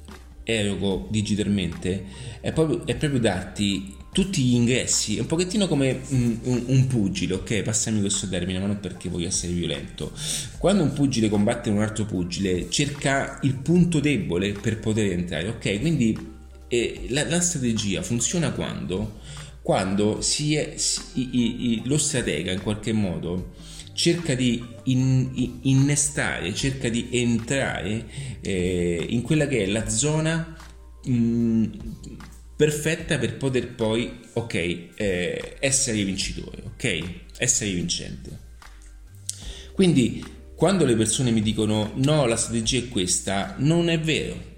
erogo 0.43 1.07
digitalmente, 1.09 2.05
è 2.41 2.51
proprio, 2.51 2.85
è 2.85 2.95
proprio 2.95 3.19
darti 3.19 3.95
tutti 4.11 4.43
gli 4.43 4.53
ingressi, 4.53 5.17
un 5.17 5.25
pochettino 5.25 5.67
come 5.67 6.01
un, 6.09 6.37
un, 6.43 6.63
un, 6.67 6.87
pugile, 6.87 7.33
ok? 7.33 7.63
Passami 7.63 7.99
questo 7.99 8.29
termine, 8.29 8.59
ma 8.59 8.67
non 8.67 8.79
perché 8.79 9.09
voglio 9.09 9.27
essere 9.27 9.53
violento. 9.53 10.11
Quando 10.57 10.83
un 10.83 10.93
pugile 10.93 11.29
combatte 11.29 11.69
un 11.69 11.81
altro 11.81 12.05
pugile, 12.05 12.69
cerca 12.69 13.39
il 13.41 13.55
punto 13.55 13.99
debole 13.99 14.51
per 14.51 14.79
poter 14.79 15.11
entrare, 15.11 15.47
ok? 15.47 15.79
Quindi 15.79 16.15
eh, 16.67 17.07
la, 17.09 17.27
la, 17.27 17.41
strategia 17.41 18.03
funziona 18.03 18.51
quando? 18.51 19.19
Quando 19.63 20.21
si 20.21 20.55
è, 20.55 20.73
si, 20.75 21.01
i, 21.13 21.71
i, 21.71 21.81
lo 21.85 21.97
stratega 21.97 22.51
in 22.51 22.61
qualche 22.61 22.93
modo 22.93 23.53
cerca 23.93 24.35
di 24.35 24.63
in, 24.85 25.29
in, 25.33 25.59
innestare, 25.61 26.53
cerca 26.53 26.89
di 26.89 27.09
entrare 27.11 28.05
eh, 28.41 29.05
in 29.09 29.21
quella 29.21 29.47
che 29.47 29.63
è 29.63 29.65
la 29.67 29.87
zona 29.87 30.55
mh, 31.05 31.13
mm, 31.13 31.65
perfetta 32.55 33.17
per 33.17 33.37
poter 33.37 33.73
poi, 33.73 34.19
ok, 34.33 34.53
eh, 34.53 35.55
essere 35.59 36.03
vincitore, 36.03 36.63
ok, 36.65 37.03
essere 37.37 37.71
vincente. 37.71 38.39
Quindi 39.73 40.23
quando 40.55 40.85
le 40.85 40.95
persone 40.95 41.31
mi 41.31 41.41
dicono 41.41 41.91
no, 41.95 42.25
la 42.25 42.37
strategia 42.37 42.79
è 42.79 42.87
questa, 42.89 43.55
non 43.57 43.89
è 43.89 43.99
vero. 43.99 44.51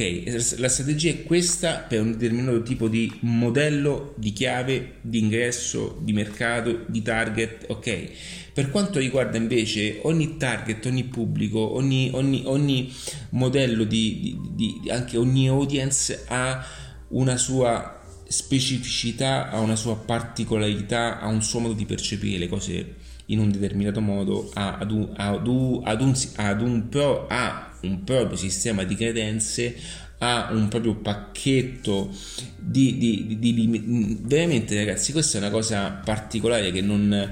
Ok, 0.00 0.58
la 0.58 0.68
strategia 0.68 1.10
è 1.10 1.24
questa 1.24 1.78
per 1.78 2.00
un 2.00 2.12
determinato 2.12 2.62
tipo 2.62 2.86
di 2.86 3.12
modello 3.22 4.14
di 4.16 4.32
chiave 4.32 4.98
di 5.00 5.18
ingresso, 5.18 5.98
di 6.00 6.12
mercato, 6.12 6.84
di 6.86 7.02
target, 7.02 7.64
ok? 7.66 8.10
Per 8.52 8.70
quanto 8.70 9.00
riguarda 9.00 9.38
invece 9.38 9.98
ogni 10.02 10.36
target, 10.36 10.86
ogni 10.86 11.02
pubblico, 11.02 11.74
ogni, 11.74 12.10
ogni, 12.12 12.42
ogni 12.44 12.94
modello 13.30 13.82
di, 13.82 14.38
di, 14.54 14.78
di, 14.82 14.88
anche 14.88 15.16
ogni 15.16 15.48
audience 15.48 16.26
ha 16.28 16.64
una 17.08 17.36
sua 17.36 18.00
specificità, 18.28 19.50
ha 19.50 19.58
una 19.58 19.74
sua 19.74 19.96
particolarità, 19.96 21.18
ha 21.18 21.26
un 21.26 21.42
suo 21.42 21.58
modo 21.58 21.74
di 21.74 21.86
percepire 21.86 22.38
le 22.38 22.48
cose 22.48 22.94
in 23.26 23.40
un 23.40 23.50
determinato 23.50 24.00
modo, 24.00 24.48
ha, 24.54 24.76
ad 24.76 24.92
un, 24.92 25.12
ad 25.16 25.44
un, 25.48 25.80
ad 25.82 26.00
un, 26.00 26.14
ad 26.36 26.60
un 26.60 26.88
pro, 26.88 27.26
ha 27.28 27.67
un 27.82 28.04
proprio 28.04 28.36
sistema 28.36 28.84
di 28.84 28.94
credenze, 28.94 29.74
ha 30.18 30.48
un 30.50 30.68
proprio 30.68 30.96
pacchetto 30.96 32.10
di, 32.56 32.98
di, 32.98 33.38
di, 33.38 33.54
di, 33.54 34.18
veramente 34.22 34.74
ragazzi 34.74 35.12
questa 35.12 35.38
è 35.38 35.40
una 35.40 35.50
cosa 35.50 35.90
particolare 36.04 36.72
che 36.72 36.80
non 36.80 37.30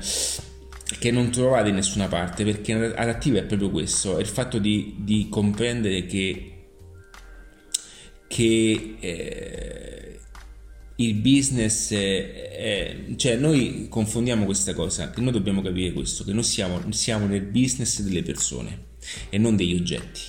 che 0.99 1.11
non 1.11 1.31
trovate 1.31 1.71
in 1.71 1.75
nessuna 1.75 2.07
parte 2.07 2.45
perché 2.45 2.73
adattivo 2.73 3.39
è 3.39 3.43
proprio 3.43 3.71
questo 3.71 4.19
è 4.19 4.21
il 4.21 4.29
fatto 4.29 4.59
di, 4.59 4.95
di 4.99 5.27
comprendere 5.29 6.07
che 6.07 6.53
che 8.29 8.97
eh, 9.01 10.21
il 10.97 11.15
business 11.15 11.93
è, 11.93 12.51
è, 12.51 12.97
cioè 13.17 13.35
noi 13.35 13.87
confondiamo 13.89 14.45
questa 14.45 14.75
cosa 14.75 15.11
che 15.11 15.21
noi 15.21 15.33
dobbiamo 15.33 15.61
capire 15.61 15.93
questo 15.93 16.23
che 16.23 16.33
noi 16.33 16.45
siamo, 16.45 16.81
siamo 16.93 17.27
nel 17.27 17.43
business 17.43 18.01
delle 18.01 18.23
persone 18.23 18.86
e 19.29 19.39
non 19.39 19.57
degli 19.57 19.75
oggetti. 19.75 20.21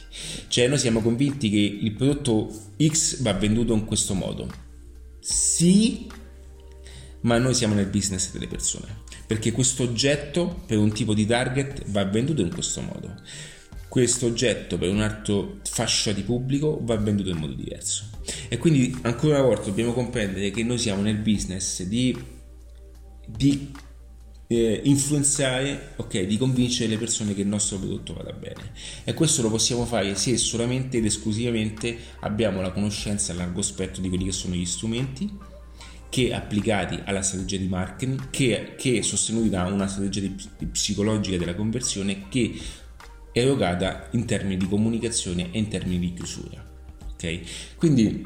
Cioè 0.48 0.68
noi 0.68 0.78
siamo 0.78 1.02
convinti 1.02 1.50
che 1.50 1.78
il 1.82 1.92
prodotto 1.94 2.50
X 2.82 3.22
va 3.22 3.34
venduto 3.34 3.74
in 3.74 3.86
questo 3.86 4.14
modo. 4.14 4.50
Sì 5.20 6.08
ma 7.22 7.38
noi 7.40 7.56
siamo 7.56 7.74
nel 7.74 7.88
business 7.88 8.32
delle 8.32 8.48
persone 8.48 9.06
perché 9.28 9.52
questo 9.52 9.84
oggetto 9.84 10.64
per 10.66 10.78
un 10.78 10.94
tipo 10.94 11.14
di 11.14 11.26
target 11.26 11.84
va 11.90 12.06
venduto 12.06 12.42
in 12.42 12.54
questo 12.54 12.82
modo. 12.82 13.14
Questo 13.90 14.26
oggetto 14.26 14.78
per 14.78 14.90
un'altra 14.90 15.44
fascia 15.64 16.14
di 16.14 16.22
pubblico 16.22 16.80
va 16.82 16.96
venduto 16.96 17.30
in 17.30 17.38
modo 17.38 17.54
diverso. 17.54 18.06
E 18.48 18.58
quindi 18.58 18.98
ancora 19.02 19.40
una 19.40 19.48
volta 19.48 19.66
dobbiamo 19.66 19.92
comprendere 19.92 20.50
che 20.52 20.64
noi 20.64 20.78
siamo 20.78 21.02
nel 21.02 21.18
business 21.18 21.84
di, 21.84 22.18
di 23.26 23.72
eh, 24.48 24.82
influenzare, 24.86 25.94
ok, 25.98 26.22
di 26.22 26.38
convincere 26.38 26.90
le 26.90 26.98
persone 26.98 27.34
che 27.34 27.42
il 27.42 27.48
nostro 27.48 27.78
prodotto 27.78 28.14
vada 28.14 28.32
bene. 28.32 28.72
E 29.04 29.14
questo 29.14 29.42
lo 29.42 29.50
possiamo 29.50 29.86
fare 29.86 30.16
se 30.16 30.38
solamente 30.38 30.98
ed 30.98 31.06
esclusivamente 31.06 31.98
abbiamo 32.22 32.62
la 32.62 32.72
conoscenza 32.72 33.34
a 33.34 33.36
largo 33.36 33.62
spettro 33.62 34.02
di 34.02 34.10
quelli 34.10 34.26
che 34.26 34.32
sono 34.32 34.56
gli 34.56 34.66
strumenti 34.66 35.56
che 36.10 36.34
applicati 36.34 37.02
alla 37.04 37.22
strategia 37.22 37.58
di 37.58 37.68
marketing, 37.68 38.30
che, 38.30 38.76
che 38.78 39.04
sostenuti 39.04 39.50
da 39.50 39.66
una 39.66 39.88
strategia 39.88 40.22
di, 40.22 40.36
di 40.58 40.66
psicologica 40.68 41.38
della 41.38 41.54
conversione, 41.54 42.30
che 42.30 42.58
erogata 43.34 44.08
in 44.12 44.26
termini 44.26 44.58
di 44.58 44.68
comunicazione 44.68 45.52
e 45.52 45.58
in 45.58 45.68
termini 45.68 46.00
di 46.00 46.14
chiusura. 46.14 46.66
Ok? 47.14 47.76
Quindi 47.76 48.26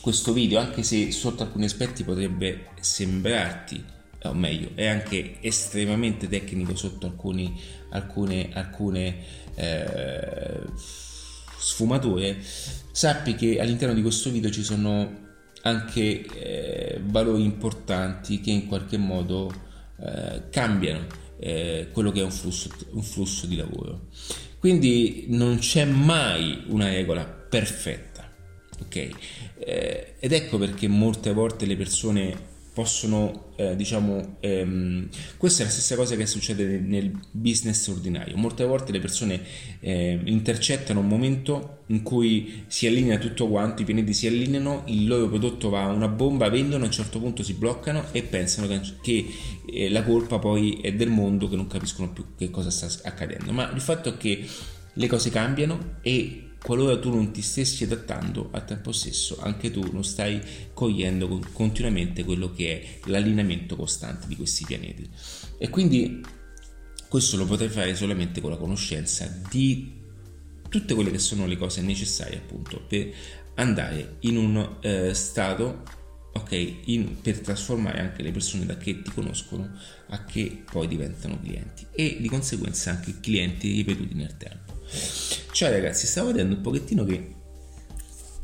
questo 0.00 0.32
video, 0.32 0.58
anche 0.58 0.82
se 0.82 1.12
sotto 1.12 1.44
alcuni 1.44 1.66
aspetti 1.66 2.02
potrebbe 2.02 2.70
sembrarti, 2.80 3.84
o 4.22 4.34
meglio, 4.34 4.70
è 4.74 4.86
anche 4.86 5.36
estremamente 5.40 6.28
tecnico 6.28 6.76
sotto 6.76 7.06
alcuni, 7.06 7.58
alcune, 7.90 8.50
alcune 8.52 9.16
eh, 9.54 10.60
sfumature, 11.56 12.38
sappi 12.92 13.34
che 13.34 13.60
all'interno 13.60 13.94
di 13.94 14.02
questo 14.02 14.30
video 14.30 14.50
ci 14.50 14.62
sono 14.62 15.28
anche 15.62 16.24
eh, 16.24 17.00
valori 17.02 17.44
importanti 17.44 18.40
che 18.40 18.50
in 18.50 18.66
qualche 18.66 18.96
modo 18.96 19.52
eh, 19.98 20.48
cambiano 20.50 21.06
eh, 21.38 21.88
quello 21.92 22.12
che 22.12 22.20
è 22.20 22.24
un 22.24 22.30
flusso, 22.30 22.70
un 22.90 23.02
flusso 23.02 23.46
di 23.46 23.56
lavoro. 23.56 24.08
Quindi 24.58 25.24
non 25.28 25.58
c'è 25.58 25.84
mai 25.86 26.64
una 26.66 26.88
regola 26.88 27.24
perfetta, 27.24 28.30
ok? 28.80 29.08
Eh, 29.58 30.14
ed 30.18 30.32
ecco 30.32 30.58
perché 30.58 30.86
molte 30.86 31.32
volte 31.32 31.64
le 31.64 31.76
persone 31.76 32.48
possono, 32.72 33.52
eh, 33.56 33.74
diciamo, 33.74 34.36
ehm, 34.40 35.08
questa 35.36 35.62
è 35.62 35.66
la 35.66 35.72
stessa 35.72 35.96
cosa 35.96 36.14
che 36.16 36.26
succede 36.26 36.78
nel 36.78 37.10
business 37.30 37.86
ordinario. 37.88 38.36
Molte 38.36 38.64
volte 38.64 38.92
le 38.92 39.00
persone 39.00 39.40
eh, 39.80 40.20
intercettano 40.24 41.00
un 41.00 41.08
momento 41.08 41.78
in 41.86 42.02
cui 42.02 42.64
si 42.68 42.86
allinea 42.86 43.18
tutto 43.18 43.48
quanto, 43.48 43.82
i 43.82 43.84
pianeti 43.84 44.14
si 44.14 44.26
allineano, 44.26 44.84
il 44.86 45.06
loro 45.06 45.28
prodotto 45.28 45.68
va 45.68 45.84
a 45.84 45.92
una 45.92 46.08
bomba, 46.08 46.48
vendono, 46.48 46.84
a 46.84 46.86
un 46.86 46.92
certo 46.92 47.18
punto 47.18 47.42
si 47.42 47.54
bloccano 47.54 48.04
e 48.12 48.22
pensano 48.22 48.68
che, 48.68 48.80
che 49.02 49.26
eh, 49.72 49.90
la 49.90 50.04
colpa 50.04 50.38
poi 50.38 50.78
è 50.80 50.92
del 50.92 51.10
mondo, 51.10 51.48
che 51.48 51.56
non 51.56 51.66
capiscono 51.66 52.12
più 52.12 52.24
che 52.36 52.50
cosa 52.50 52.70
sta 52.70 52.88
accadendo. 53.08 53.52
Ma 53.52 53.70
il 53.72 53.80
fatto 53.80 54.10
è 54.10 54.16
che 54.16 54.46
le 54.92 55.06
cose 55.06 55.30
cambiano 55.30 55.96
e 56.02 56.49
qualora 56.62 56.98
tu 56.98 57.10
non 57.10 57.32
ti 57.32 57.42
stessi 57.42 57.84
adattando 57.84 58.48
al 58.52 58.64
tempo 58.64 58.92
stesso 58.92 59.38
anche 59.40 59.70
tu 59.70 59.88
non 59.92 60.04
stai 60.04 60.40
cogliendo 60.74 61.40
continuamente 61.52 62.24
quello 62.24 62.52
che 62.52 62.80
è 62.80 63.08
l'allineamento 63.08 63.76
costante 63.76 64.26
di 64.26 64.36
questi 64.36 64.64
pianeti. 64.64 65.08
E 65.58 65.68
quindi 65.68 66.20
questo 67.08 67.36
lo 67.36 67.44
potrai 67.44 67.68
fare 67.68 67.94
solamente 67.96 68.40
con 68.40 68.50
la 68.50 68.56
conoscenza 68.56 69.26
di 69.50 69.98
tutte 70.68 70.94
quelle 70.94 71.10
che 71.10 71.18
sono 71.18 71.46
le 71.46 71.56
cose 71.56 71.80
necessarie 71.82 72.36
appunto 72.36 72.80
per 72.86 73.12
andare 73.56 74.16
in 74.20 74.36
un 74.36 74.76
eh, 74.80 75.12
stato 75.14 75.82
ok 76.32 76.82
in, 76.84 77.20
per 77.20 77.40
trasformare 77.40 77.98
anche 78.00 78.22
le 78.22 78.30
persone 78.30 78.64
da 78.64 78.76
che 78.76 79.02
ti 79.02 79.10
conoscono 79.10 79.68
a 80.10 80.24
che 80.24 80.62
poi 80.70 80.86
diventano 80.86 81.40
clienti 81.40 81.86
e 81.90 82.18
di 82.20 82.28
conseguenza 82.28 82.90
anche 82.90 83.18
clienti 83.18 83.72
ripetuti 83.72 84.14
nel 84.14 84.36
tempo 84.36 84.69
Ciao 85.52 85.70
ragazzi, 85.70 86.08
stavo 86.08 86.28
vedendo 86.28 86.56
un 86.56 86.62
pochettino 86.62 87.04
che... 87.04 87.34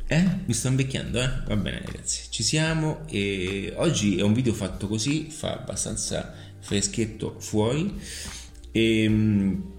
Eh? 0.07 0.29
Mi 0.45 0.55
sto 0.55 0.69
invecchiando, 0.69 1.21
eh? 1.21 1.43
Va 1.45 1.57
bene 1.57 1.83
ragazzi, 1.85 2.27
ci 2.31 2.45
siamo 2.45 3.01
e 3.09 3.73
oggi 3.77 4.19
è 4.19 4.23
un 4.23 4.33
video 4.33 4.53
fatto 4.53 4.87
così, 4.87 5.29
fa 5.29 5.55
abbastanza 5.55 6.33
freschetto 6.61 7.35
fuori 7.41 8.01
e 8.71 9.03
ehm, 9.03 9.73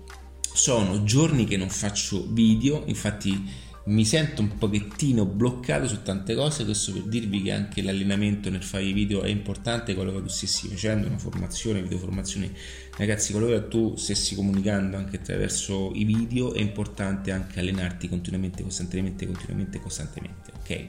sono 0.53 1.05
giorni 1.05 1.45
che 1.45 1.55
non 1.55 1.69
faccio 1.69 2.27
video, 2.29 2.83
infatti 2.87 3.49
mi 3.87 4.03
sento 4.03 4.41
un 4.41 4.57
pochettino 4.57 5.25
bloccato 5.25 5.87
su 5.87 6.01
tante 6.01 6.35
cose, 6.35 6.65
questo 6.65 6.91
per 6.91 7.03
dirvi 7.03 7.41
che 7.41 7.51
anche 7.51 7.81
l'allenamento 7.81 8.49
nel 8.49 8.63
fare 8.63 8.83
i 8.83 8.91
video 8.91 9.21
è 9.21 9.29
importante 9.29 9.93
qualora 9.93 10.19
tu 10.19 10.27
stessi 10.27 10.67
facendo 10.67 11.07
una 11.07 11.17
formazione, 11.17 11.81
video 11.81 11.97
formazione, 11.97 12.51
ragazzi, 12.97 13.31
qualora 13.31 13.61
tu 13.61 13.95
stessi 13.95 14.35
comunicando 14.35 14.97
anche 14.97 15.17
attraverso 15.17 15.91
i 15.93 16.03
video 16.03 16.53
è 16.53 16.59
importante 16.59 17.31
anche 17.31 17.59
allenarti 17.59 18.09
continuamente, 18.09 18.61
costantemente, 18.61 19.25
continuamente, 19.25 19.79
costantemente, 19.79 20.51
ok? 20.59 20.87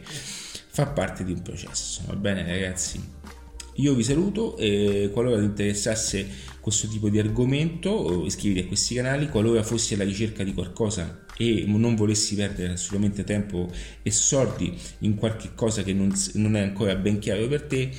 Fa 0.71 0.87
parte 0.87 1.25
di 1.25 1.33
un 1.33 1.43
processo, 1.43 2.03
va 2.07 2.17
bene 2.17 2.45
ragazzi? 2.45 3.38
Io 3.79 3.95
vi 3.95 4.03
saluto 4.03 4.57
e 4.57 5.09
qualora 5.13 5.39
ti 5.39 5.45
interessasse 5.45 6.27
questo 6.61 6.89
tipo 6.89 7.09
di 7.09 7.21
argomento 7.21 8.25
iscriviti 8.25 8.65
a 8.65 8.67
questi 8.67 8.97
canali, 8.97 9.29
qualora 9.29 9.63
fossi 9.63 9.95
alla 9.95 10.03
ricerca 10.03 10.43
di 10.43 10.53
qualcosa 10.53 11.25
e 11.37 11.65
non 11.67 11.95
volessi 11.95 12.35
perdere 12.35 12.73
assolutamente 12.73 13.23
tempo 13.23 13.71
e 14.03 14.11
soldi 14.11 14.77
in 15.01 15.15
qualche 15.15 15.51
cosa 15.55 15.85
che 15.85 15.93
non, 15.93 16.13
non 16.35 16.57
è 16.57 16.61
ancora 16.61 16.97
ben 16.97 17.21
chiaro 17.21 17.47
per 17.47 17.63
te, 17.63 17.91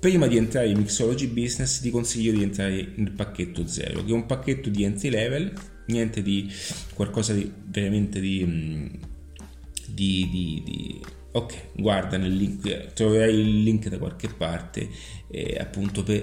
prima 0.00 0.26
di 0.26 0.36
entrare 0.36 0.68
in 0.68 0.78
Mixology 0.78 1.28
Business 1.28 1.80
ti 1.80 1.90
consiglio 1.90 2.32
di 2.32 2.42
entrare 2.42 2.92
nel 2.96 3.12
pacchetto 3.12 3.64
0, 3.64 4.04
che 4.04 4.10
è 4.10 4.14
un 4.14 4.26
pacchetto 4.26 4.68
di 4.70 4.82
entry 4.82 5.10
level, 5.10 5.52
niente 5.86 6.22
di 6.22 6.50
qualcosa 6.94 7.32
di 7.32 7.48
veramente 7.66 8.18
di, 8.18 8.44
mm, 8.44 8.86
di, 9.86 10.28
di, 10.28 10.62
di 10.64 11.00
ok, 11.32 11.72
guarda 11.74 12.16
nel 12.16 12.34
link, 12.34 12.92
troverai 12.92 13.34
il 13.34 13.62
link 13.62 13.88
da 13.88 13.98
qualche 13.98 14.28
parte 14.28 14.88
eh, 15.28 15.56
appunto 15.58 16.02
per 16.02 16.16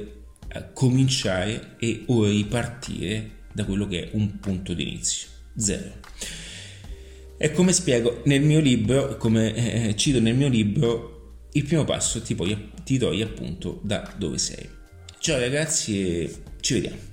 eh, 0.48 0.66
cominciare 0.74 1.76
e 1.80 2.04
o 2.08 2.26
ripartire 2.26 3.38
da 3.52 3.66
quello 3.66 3.88
che 3.88 4.04
è 4.04 4.10
un 4.14 4.40
punto 4.40 4.74
di 4.74 4.84
inizio, 4.88 5.28
zero. 5.58 5.94
E 7.38 7.52
come 7.52 7.72
spiego 7.72 8.22
nel 8.26 8.42
mio 8.42 8.60
libro, 8.60 9.18
come 9.18 9.88
eh, 9.88 9.96
cito 9.96 10.20
nel 10.20 10.36
mio 10.36 10.50
libro, 10.50 11.48
il 11.54 11.64
primo 11.64 11.86
passo 11.86 12.22
ti, 12.22 12.36
poi, 12.36 12.72
ti 12.84 12.98
toglie 12.98 13.24
appunto 13.24 13.80
da 13.84 14.14
dove 14.18 14.38
sei. 14.38 14.68
Ciao 15.20 15.40
ragazzi 15.40 16.00
e 16.00 16.36
ci 16.60 16.74
vediamo. 16.76 17.09